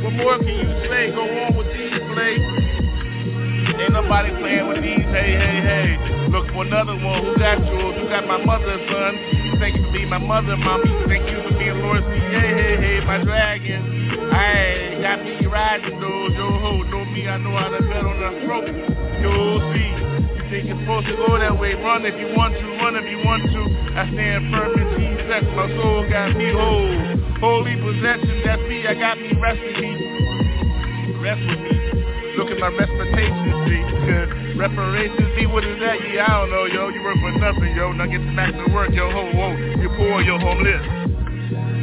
What 0.01 0.13
more 0.13 0.39
can 0.39 0.47
you 0.47 0.73
say? 0.89 1.13
Go 1.13 1.21
on 1.21 1.55
with 1.55 1.67
these 1.69 2.01
play. 2.17 2.41
Ain't 3.77 3.93
nobody 3.93 4.33
playing 4.41 4.67
with 4.67 4.81
these, 4.81 5.05
hey, 5.13 5.37
hey, 5.37 5.61
hey. 5.61 6.29
Look 6.33 6.47
for 6.49 6.65
another 6.65 6.97
one, 6.97 7.25
who 7.25 7.37
got 7.37 7.61
yours? 7.61 7.93
Who 8.01 8.09
got 8.09 8.25
my 8.25 8.43
mother, 8.43 8.81
son? 8.89 9.40
Thank 9.61 9.77
you 9.77 9.85
for 9.85 9.93
being 9.93 10.09
my 10.09 10.17
mother, 10.17 10.57
mommy. 10.57 10.89
Thank 11.05 11.29
you 11.29 11.37
for 11.45 11.53
being 11.53 11.77
Lord 11.85 12.01
C. 12.01 12.17
Hey, 12.17 12.49
hey, 12.49 12.75
hey, 12.81 13.05
my 13.05 13.21
dragon. 13.21 14.09
I 14.33 14.97
got 15.05 15.21
me 15.21 15.45
riding 15.45 16.01
those, 16.01 16.33
yo 16.33 16.49
ho. 16.49 16.81
Know 16.89 17.05
me, 17.05 17.29
I 17.29 17.37
know 17.37 17.53
how 17.53 17.69
to 17.69 17.77
bet 17.77 18.01
on 18.01 18.17
the 18.17 18.41
throat. 18.41 18.65
Yo, 19.21 19.61
see. 19.69 19.93
You 20.33 20.43
think 20.49 20.65
you're 20.65 20.81
supposed 20.81 21.05
to 21.13 21.15
go 21.15 21.37
that 21.37 21.53
way? 21.53 21.77
Run 21.77 22.09
if 22.09 22.17
you 22.17 22.33
want 22.33 22.57
to, 22.57 22.65
run 22.81 22.97
if 22.97 23.05
you 23.05 23.21
want 23.21 23.45
to. 23.53 23.61
I 24.01 24.09
stand 24.09 24.49
firm 24.49 24.73
in 24.81 24.87
Jesus. 24.97 25.45
My 25.53 25.69
soul 25.77 26.09
got 26.09 26.33
me 26.33 26.49
whole. 26.57 27.21
Holy 27.37 27.77
possession, 27.77 28.41
that's 28.41 28.65
me. 28.65 28.89
I 28.89 28.97
got 28.97 29.21
me 29.21 29.29
resting 29.37 29.77
me. 29.77 31.21
rest 31.21 31.41
with 31.45 31.61
me. 31.69 31.77
Look 32.33 32.49
at 32.49 32.57
my 32.57 32.73
reputation, 32.73 33.50
Reparations, 34.57 35.31
see 35.37 35.45
what 35.47 35.63
is 35.63 35.79
that? 35.79 35.97
Yeah, 36.13 36.27
I 36.27 36.41
don't 36.41 36.51
know, 36.51 36.65
yo. 36.65 36.89
You 36.89 37.03
work 37.03 37.17
for 37.17 37.31
nothing, 37.31 37.75
yo. 37.75 37.91
Now 37.93 38.05
get 38.05 38.21
back 38.35 38.51
to 38.53 38.73
work, 38.73 38.91
yo. 38.91 39.09
Ho, 39.09 39.31
ho. 39.31 39.47
You 39.79 39.89
poor, 39.95 40.21
yo, 40.21 40.37
homeless. 40.37 40.81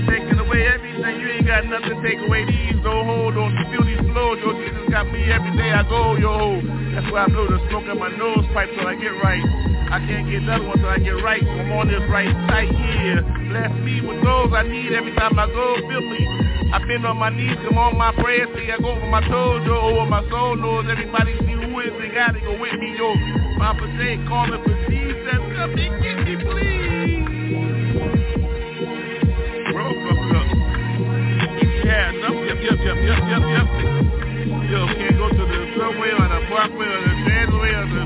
Taking 0.09 0.39
away 0.39 0.68
everything, 0.68 1.20
you 1.20 1.28
ain't 1.28 1.47
got 1.47 1.66
nothing 1.66 1.97
to 1.97 2.03
take 2.03 2.20
away 2.20 2.45
these, 2.47 2.76
no 2.82 3.05
hold 3.05 3.36
on. 3.36 3.53
Feel 3.70 3.84
these 3.84 4.01
flows, 4.12 4.39
yo. 4.41 4.53
Jesus 4.57 4.89
got 4.91 5.11
me 5.12 5.24
every 5.30 5.57
day 5.57 5.72
I 5.72 5.82
go, 5.89 6.16
yo. 6.16 6.61
That's 6.95 7.11
why 7.12 7.24
I 7.24 7.28
blow 7.28 7.47
the 7.47 7.61
smoke 7.68 7.84
in 7.84 7.99
my 7.99 8.09
nose 8.16 8.45
pipe 8.53 8.70
till 8.76 8.86
I 8.86 8.95
get 8.95 9.12
right. 9.22 9.78
I 9.91 9.99
can't 10.05 10.28
get 10.28 10.43
another 10.43 10.66
one 10.66 10.78
till 10.78 10.89
I 10.89 10.99
get 10.99 11.16
right. 11.24 11.43
I'm 11.43 11.72
on 11.72 11.89
this 11.89 12.03
right 12.11 12.28
side 12.49 12.68
here. 12.68 13.22
Bless 13.49 13.72
me 13.80 14.01
with 14.05 14.22
those 14.22 14.53
I 14.53 14.62
need 14.68 14.93
every 14.93 15.14
time 15.16 15.39
I 15.39 15.47
go. 15.47 15.76
Feel 15.89 16.01
me. 16.05 16.49
I've 16.70 16.86
been 16.86 17.05
on 17.07 17.16
my 17.16 17.30
knees, 17.30 17.57
come 17.64 17.78
on 17.78 17.97
my 17.97 18.12
prayers, 18.12 18.49
see 18.53 18.70
I 18.70 18.76
go 18.76 18.93
over 18.93 19.07
my 19.09 19.24
toes, 19.24 19.64
yo, 19.64 19.72
over 19.72 20.05
my 20.05 20.20
soul 20.28 20.55
knows 20.57 20.84
everybody 20.84 21.32
see 21.41 21.57
who 21.57 21.80
is 21.80 21.97
they 21.97 22.12
gotta 22.12 22.41
go 22.45 22.61
with 22.61 22.76
me, 22.76 22.93
yo. 22.93 23.16
Papa 23.57 23.89
say, 23.97 24.20
calling 24.28 24.61
for 24.61 24.76
Jesus, 24.93 25.41
come 25.57 25.72
and 25.72 25.97
get 26.05 26.20
me, 26.28 26.36
please. 26.45 27.24
Bro, 29.72 29.97
fuck 30.05 30.28
up. 30.36 30.45
Yeah, 31.89 32.12
no, 32.20 32.36
yep, 32.45 32.61
yep, 32.61 32.76
yep, 32.84 33.01
yep, 33.01 33.20
yep, 33.32 33.41
yep. 33.49 33.64
Yo, 34.68 34.84
can't 34.93 35.16
go 35.16 35.32
to 35.32 35.45
the 35.49 35.61
subway 35.72 36.12
or 36.12 36.28
the 36.28 36.45
parkway 36.53 36.84
or 36.84 37.01
the 37.01 37.16
transway 37.24 37.72
or 37.80 37.89
the 37.89 38.05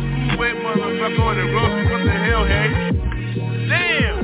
motherfucker, 0.50 1.22
or 1.22 1.34
the 1.38 1.46
what 1.90 2.02
the 2.02 2.10
hell, 2.10 2.44
hey? 2.44 2.68
Damn! 3.70 4.16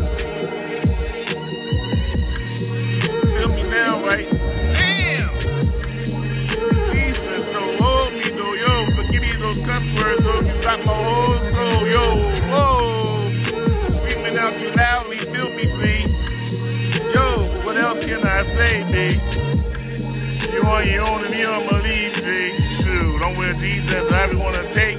Feel 3.38 3.48
me 3.54 3.62
now, 3.70 4.04
right? 4.04 4.26
Damn! 4.74 5.30
Jesus, 6.90 7.42
don't 7.54 7.78
me, 8.10 8.26
yo. 8.56 8.72
Me 8.86 9.02
words. 9.94 10.26
You 10.26 10.58
got 10.62 10.78
my 10.84 10.92
whole 10.92 11.38
soul, 11.54 11.86
yo. 11.86 12.04
Whoa! 12.50 13.30
Screaming 14.02 14.36
out 14.38 14.54
feel 15.30 15.50
me? 15.54 15.94
Yo, 17.14 17.62
what 17.64 17.76
else 17.78 18.02
can 18.02 18.26
I 18.26 18.42
say? 18.58 18.68
You 20.52 20.62
on 20.62 20.88
your 20.88 21.06
own 21.06 21.24
and 21.26 21.34
you 21.34 21.46
don't 21.46 21.68
believe, 21.68 22.14
B. 22.26 22.28
Shoot, 22.82 23.22
I'm 23.22 23.36
with 23.36 23.56
Jesus, 23.60 24.10
I 24.12 24.34
want 24.34 24.56
to 24.56 24.74
take 24.74 24.98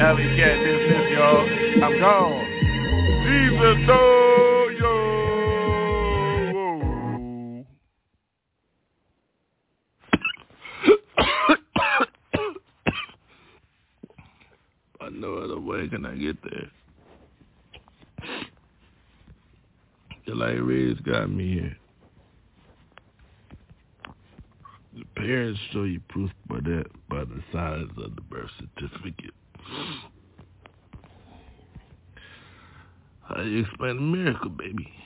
Alley 0.00 0.24
cat 0.34 0.56
business, 0.64 1.10
y'all. 1.12 1.46
I'm 1.84 2.00
gone. 2.00 2.46
Jesus, 3.22 3.78
oh, 3.90 4.70
yo. 4.80 4.96
By 14.98 15.08
no 15.10 15.34
other 15.34 15.60
way 15.60 15.86
can 15.88 16.06
I 16.06 16.14
get 16.14 16.42
there. 16.44 16.70
The 20.26 20.34
light 20.34 20.64
rays 20.64 20.96
got 21.04 21.28
me 21.30 21.52
here. 21.52 21.76
The 24.96 25.04
parents 25.14 25.60
show 25.72 25.82
you 25.82 26.00
proof 26.08 26.30
by 26.48 26.60
that 26.60 26.86
by 27.10 27.24
the 27.24 27.42
signs 27.52 27.90
of 27.98 28.14
the 28.14 28.22
birth 28.22 28.50
certificate. 28.58 29.34
How 33.28 33.42
do 33.42 33.48
you 33.48 33.60
explain 33.60 33.98
a 33.98 34.00
miracle, 34.00 34.50
baby? 34.50 34.99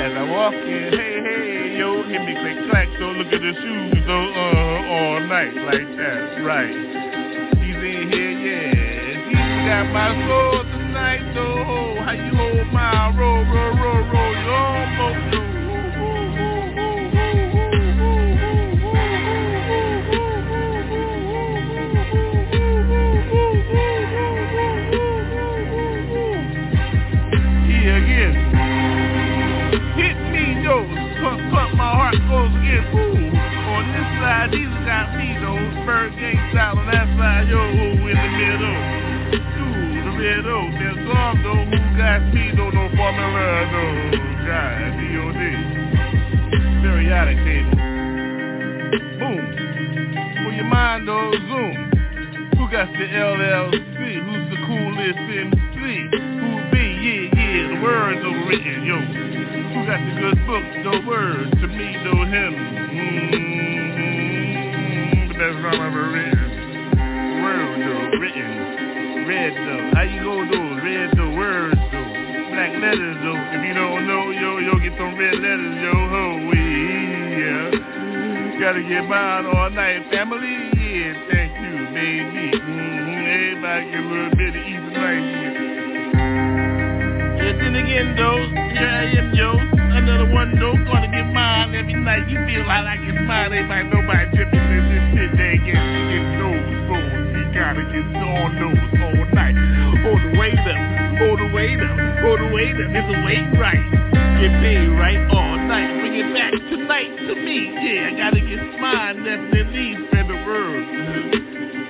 As 0.00 0.16
I 0.16 0.22
walk 0.30 0.54
in, 0.54 0.92
hey, 0.96 1.20
hey, 1.20 1.76
yo, 1.76 2.02
hit 2.08 2.24
me 2.24 2.32
click 2.32 2.56
clack, 2.70 2.88
though. 2.98 3.12
Look 3.12 3.26
at 3.34 3.40
the 3.44 3.52
shoes, 3.52 3.92
though, 4.06 4.32
uh, 4.32 4.94
all 4.96 5.20
night, 5.28 5.52
like 5.54 5.84
that, 6.00 6.40
right. 6.40 6.72
He's 7.60 7.76
in 7.76 8.08
here, 8.08 8.32
yeah. 8.32 9.28
Jesus 9.28 9.60
got 9.68 9.92
my 9.92 10.16
soul 10.24 10.64
tonight, 10.72 11.34
though. 11.34 12.00
How 12.00 12.12
you 12.12 12.32
hold 12.32 12.72
my 12.72 13.12
roll, 13.14 13.44
roll, 13.44 13.76
roll, 13.76 14.09
on 37.20 37.44
that 37.44 37.44
yo. 37.48 37.60
In 37.60 38.16
the 38.16 38.30
middle. 38.40 38.76
Ooh, 39.36 39.92
the 40.04 40.12
middle. 40.16 40.64
There's 40.72 41.00
some, 41.04 41.36
though, 41.44 41.64
who 41.68 41.78
got 41.96 42.22
me, 42.32 42.50
though. 42.56 42.70
No 42.70 42.88
formula, 42.96 43.68
though. 43.70 44.16
God, 44.48 44.96
D.O.D. 44.96 45.40
Periodic 46.82 47.38
table. 47.44 47.76
Boom. 49.20 49.42
For 50.44 50.52
your 50.52 50.64
mind, 50.64 51.06
no 51.06 51.30
Zoom? 51.32 51.92
Who 52.56 52.64
got 52.70 52.88
the 52.92 53.06
LLC? 53.06 54.00
Who's 54.24 54.46
the 54.50 54.56
coolest 54.66 55.20
MC? 55.20 56.08
Who 56.40 56.48
be? 56.72 56.84
Yeah, 57.00 57.28
yeah, 57.36 57.68
the 57.68 57.78
words 57.82 58.20
are 58.24 58.38
written, 58.48 58.80
yo. 58.84 58.96
Who 58.96 59.78
got 59.86 60.00
the 60.00 60.12
good 60.20 60.38
books? 60.46 60.72
No 60.84 60.92
words. 61.06 61.50
To 61.60 61.66
me, 61.68 61.88
no 62.02 62.12
him. 62.24 62.52
Mm-hmm. 63.20 63.68
The 65.28 65.34
best 65.34 65.56
rhyme 65.62 65.80
ever 65.80 66.04
written. 66.10 66.39
Though, 67.80 68.12
written. 68.18 69.26
Red 69.26 69.54
though. 69.56 69.90
How 69.96 70.02
you 70.02 70.20
go 70.20 70.44
though? 70.44 70.84
Red 70.84 71.16
though, 71.16 71.32
words 71.32 71.80
though. 71.92 72.12
Black 72.52 72.76
letters 72.76 73.16
though. 73.24 73.40
If 73.56 73.64
you 73.64 73.72
don't 73.72 74.06
know, 74.06 74.30
yo, 74.30 74.58
yo, 74.58 74.78
get 74.80 74.92
some 74.98 75.16
red 75.16 75.34
letters, 75.40 75.80
yo, 75.80 75.92
ho, 76.12 76.52
yeah. 77.40 77.72
Gotta 78.60 78.82
get 78.82 79.08
mine 79.08 79.46
all 79.46 79.70
night, 79.70 80.10
family. 80.10 80.68
Yeah, 80.76 81.14
thank 81.32 81.56
you, 81.56 81.88
baby. 81.96 82.52
Mm-hmm. 82.60 83.00
Everybody 83.32 83.84
get 83.88 84.00
a 84.00 84.08
little 84.12 84.30
bit 84.36 84.52
of 84.56 84.92
night 84.92 85.24
here. 85.24 85.54
Yeah, 87.40 87.52
then 87.56 87.74
again, 87.76 88.14
though, 88.14 88.44
I 88.76 89.08
am, 89.16 89.32
yo. 89.32 89.79
Another 89.90 90.30
one, 90.30 90.54
though, 90.58 90.78
gonna 90.86 91.10
get 91.10 91.26
mine 91.32 91.74
every 91.74 91.94
night. 91.94 92.28
You 92.28 92.38
feel 92.46 92.66
like 92.66 92.86
I 92.86 92.96
get 92.96 93.14
mine, 93.26 93.52
everybody, 93.52 93.84
nobody 93.90 94.24
tipping 94.38 94.66
this, 94.70 94.84
this 94.86 95.04
shit. 95.14 95.30
They 95.34 95.58
get, 95.66 95.74
get 95.74 96.24
those 96.38 96.62
phones. 96.86 97.34
You 97.34 97.44
gotta 97.50 97.82
get 97.90 98.06
on 98.14 98.50
those 98.54 98.78
all 99.02 99.26
night. 99.34 99.58
Hold 100.06 100.22
the 100.22 100.38
weight 100.38 100.58
up, 100.62 100.78
hold 101.18 101.38
the 101.42 101.48
weight 101.52 101.80
up, 101.82 101.96
hold 102.22 102.38
the 102.40 102.48
weight 102.54 102.78
up. 102.78 102.88
It's 102.94 103.08
the 103.10 103.18
weight 103.26 103.50
right. 103.58 103.84
Get 104.40 104.52
paid 104.62 104.88
right 104.96 105.20
all 105.34 105.58
night. 105.68 106.00
Bring 106.00 106.14
it 106.16 106.32
back 106.32 106.52
tonight 106.70 107.10
to 107.28 107.34
me. 107.34 107.74
Yeah, 107.82 108.08
I 108.08 108.16
gotta 108.16 108.40
get 108.40 108.62
mine, 108.80 109.24
definitely. 109.26 110.06
Spread 110.06 110.26
the 110.30 110.38
word. 110.46 110.86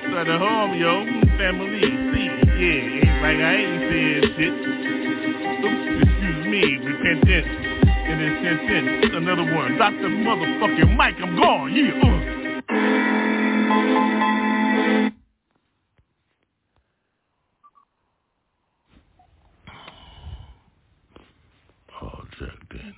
Spread 0.09 0.26
the 0.26 0.38
home, 0.38 0.74
yo. 0.74 1.05
Family, 1.38 1.80
see, 1.84 2.26
yeah. 2.59 3.07
Ain't 3.07 3.22
like 3.22 3.38
I 3.38 3.55
ain't 3.55 3.82
saying 3.92 4.24
shit. 4.34 4.55
Oops, 5.62 5.84
excuse 6.03 6.46
me, 6.48 6.80
repentance. 6.82 7.79
Another 8.22 9.44
one. 9.54 9.78
Dr. 9.78 10.08
Motherfucking 10.08 10.96
Mike, 10.96 11.16
I'm 11.22 11.36
gone. 11.36 11.74
Yeah, 11.74 11.92
uh. 12.02 12.20
All 22.02 22.24
checked 22.38 22.72
in. 22.72 22.94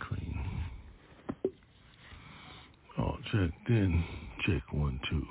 Clean. 0.00 0.44
All 2.98 3.18
checked 3.30 3.68
in. 3.68 4.04
Check 4.46 4.62
one, 4.72 5.00
two. 5.10 5.26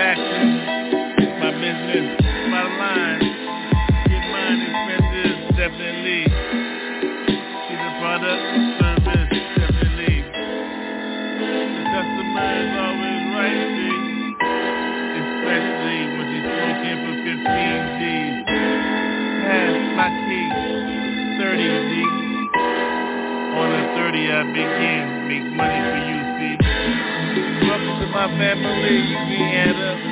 Who's 0.00 0.16
impacting 0.16 1.40
my 1.40 1.50
business, 1.52 2.20
my 2.48 2.64
line. 2.78 3.20
Get 4.08 4.24
mine 4.32 4.60
expenses, 4.64 5.36
definitely. 5.56 6.22
See 7.68 7.76
the 7.76 7.92
product, 8.00 8.42
service, 8.80 9.28
definitely. 9.60 10.16
The 11.40 11.84
customer 11.92 12.48
is 12.60 12.72
always 12.80 13.22
right, 13.36 13.60
see. 13.76 14.00
Especially 15.20 16.00
when 16.16 16.26
she's 16.32 16.48
smoking 16.48 16.98
for 17.04 17.14
15 17.20 18.00
G's. 18.00 18.36
Pass 19.44 19.76
my 19.96 20.08
key, 20.28 20.48
30 21.40 21.60
G. 21.60 21.92
On 23.50 23.68
the 23.68 23.82
30 23.96 24.32
I 24.32 24.42
begin, 24.54 25.04
make 25.28 25.46
money 25.56 25.80
for 25.90 26.00
you, 26.08 26.19
my 28.20 28.38
family, 28.38 28.96
you 29.32 29.44
add 29.44 29.76
up. 29.76 30.09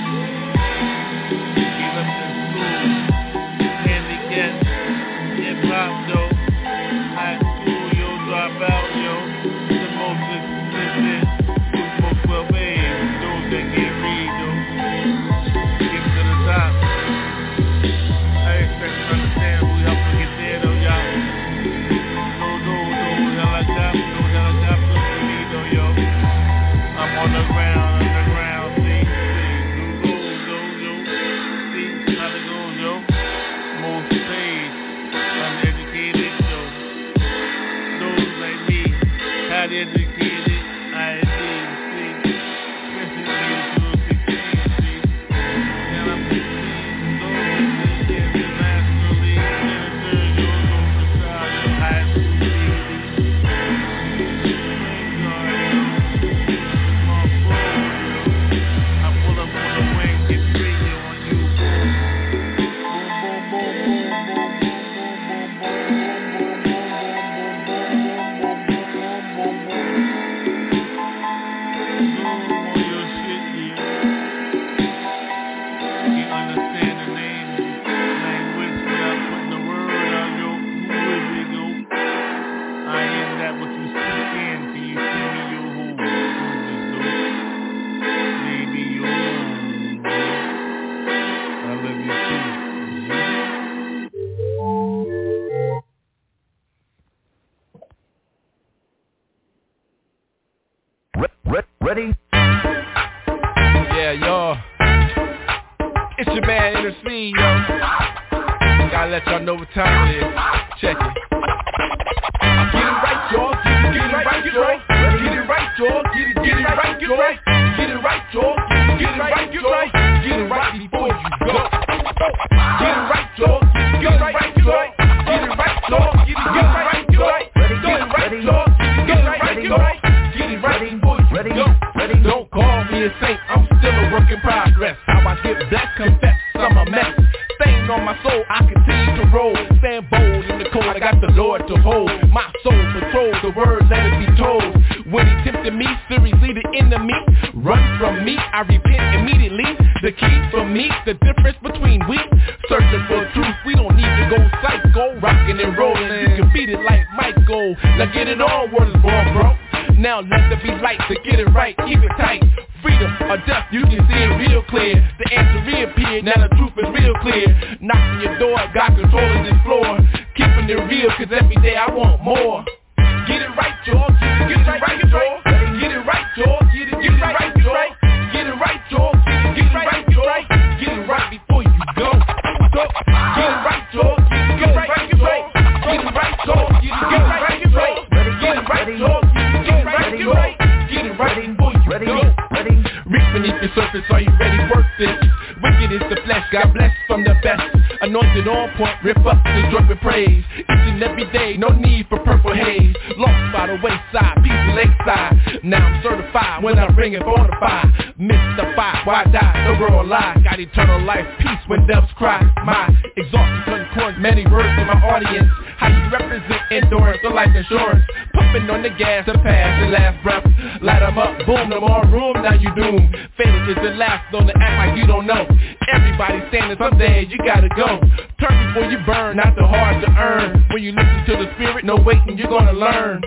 Insurance. 217.78 218.04
Pumping 218.34 218.70
on 218.70 218.82
the 218.82 218.90
gas 218.90 219.26
to 219.26 219.34
pass 219.38 219.80
the 219.80 219.88
last 219.90 220.22
breath. 220.22 220.44
Light 220.82 221.02
'em 221.02 221.18
up, 221.18 221.38
boom, 221.46 221.68
no 221.70 221.80
more 221.80 222.04
room, 222.06 222.34
now 222.42 222.54
you 222.54 222.74
doomed 222.74 223.16
Fatal 223.36 223.68
is 223.68 223.76
the 223.76 223.94
last, 223.94 224.30
don't 224.32 224.50
act 224.50 224.78
like 224.78 224.96
you 224.96 225.06
don't 225.06 225.26
know. 225.26 225.46
Everybody 225.88 226.42
standing 226.48 226.78
someday, 226.78 227.26
you 227.26 227.38
gotta 227.38 227.68
go. 227.68 228.00
Turn 228.40 228.66
before 228.66 228.90
you 228.90 228.98
burn, 229.06 229.36
not 229.36 229.54
the 229.56 229.66
hard 229.66 230.02
to 230.04 230.10
earn. 230.18 230.64
When 230.70 230.82
you 230.82 230.92
listen 230.92 231.24
to 231.26 231.44
the 231.44 231.50
spirit, 231.54 231.84
no 231.84 231.96
waiting, 231.96 232.38
you're 232.38 232.48
gonna 232.48 232.72
learn. 232.72 233.22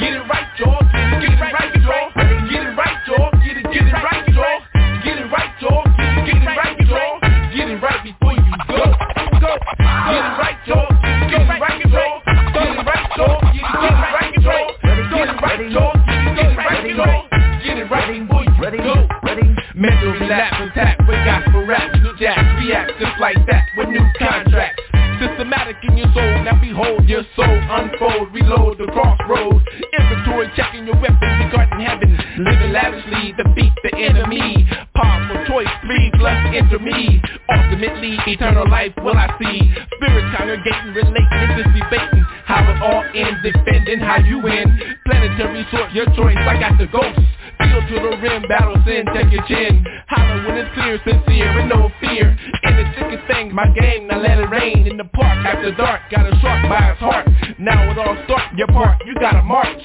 Get 0.00 0.12
it 0.12 0.26
right, 0.28 0.48
y'all. 0.58 0.80
Get 0.92 1.12
it, 1.12 1.20
get 1.20 1.32
it 1.32 1.52
right, 1.52 1.74
y'all. 1.82 2.10
Get 2.50 2.62
it 2.62 2.76
right, 2.76 2.98
y'all. 3.06 3.30
Get 3.44 3.56
it, 3.58 3.64
get 3.72 3.86
it 3.86 3.92
right, 3.92 4.33
Mental 19.74 20.12
relapse 20.12 20.70
attack 20.70 20.98
with 21.02 21.18
gospel 21.26 21.66
rap. 21.66 21.90
Jacks 22.18 22.46
react 22.62 22.92
just 23.00 23.18
like 23.18 23.34
that 23.50 23.66
with 23.76 23.88
new 23.88 24.06
contracts. 24.18 24.80
Systematic 25.18 25.74
in 25.82 25.98
your 25.98 26.06
soul, 26.14 26.30
now 26.46 26.54
behold 26.62 27.08
your 27.08 27.26
soul 27.34 27.58
unfold, 27.74 28.30
reload 28.32 28.78
the 28.78 28.86
crossroads. 28.94 29.66
Inventory 29.98 30.46
checking 30.54 30.86
your 30.86 30.94
weapon, 31.02 31.18
regarding 31.42 31.80
heaven, 31.82 32.14
living 32.38 32.70
lavishly, 32.70 33.34
defeat 33.34 33.74
the 33.82 33.98
enemy. 33.98 34.62
Powerful 34.94 35.42
choice, 35.50 35.74
three 35.82 36.10
plus 36.22 36.38
enter 36.54 36.78
me. 36.78 37.20
Ultimately, 37.50 38.14
eternal 38.30 38.70
life 38.70 38.94
will 39.02 39.18
I 39.18 39.26
see. 39.42 39.58
Spirits 39.98 40.30
congregating, 40.38 40.94
relating, 40.94 41.50
and 41.50 41.74
debating. 41.74 42.24
How 42.46 42.62
it 42.62 42.78
all 42.78 43.02
ends, 43.10 43.42
defending 43.42 43.98
how 43.98 44.22
you 44.22 44.38
win. 44.38 44.70
Planetary 45.04 45.66
source, 45.72 45.90
your 45.94 46.06
choice, 46.14 46.38
I 46.38 46.62
got 46.62 46.78
the 46.78 46.86
ghost. 46.86 47.18
Feel 47.64 47.80
to 47.80 47.96
the 48.10 48.16
rim, 48.20 48.42
battle 48.48 48.76
sin, 48.84 49.04
take 49.14 49.32
your 49.32 49.44
chin. 49.48 49.84
Holler 50.08 50.46
when 50.46 50.56
it's 50.58 50.68
clear, 50.74 51.00
sincere, 51.00 51.58
and 51.60 51.68
no 51.68 51.90
fear. 52.00 52.36
In 52.64 52.76
the 52.76 52.84
thickest 52.92 53.26
thing, 53.26 53.54
my 53.54 53.64
game, 53.72 54.06
now 54.06 54.20
let 54.20 54.38
it 54.38 54.50
rain. 54.50 54.86
In 54.86 54.96
the 54.96 55.04
park, 55.04 55.46
after 55.46 55.72
dark, 55.74 56.02
got 56.10 56.26
a 56.26 56.36
shark 56.40 56.68
by 56.68 56.92
its 56.92 57.00
heart. 57.00 57.26
Now 57.58 57.90
it 57.90 57.98
all 57.98 58.16
starts, 58.24 58.52
your 58.56 58.68
part, 58.68 59.00
you 59.06 59.14
gotta 59.18 59.42
march. 59.42 59.82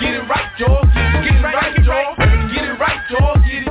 Get 0.00 0.14
it 0.14 0.24
right, 0.30 0.50
Joe. 0.58 0.80
get 0.94 1.34
it 1.34 1.42
right, 1.42 1.76
Joe. 1.84 2.14
Get 2.54 2.64
it 2.64 2.78
right, 2.78 3.00
y'all, 3.10 3.34
get 3.42 3.66
it 3.66 3.69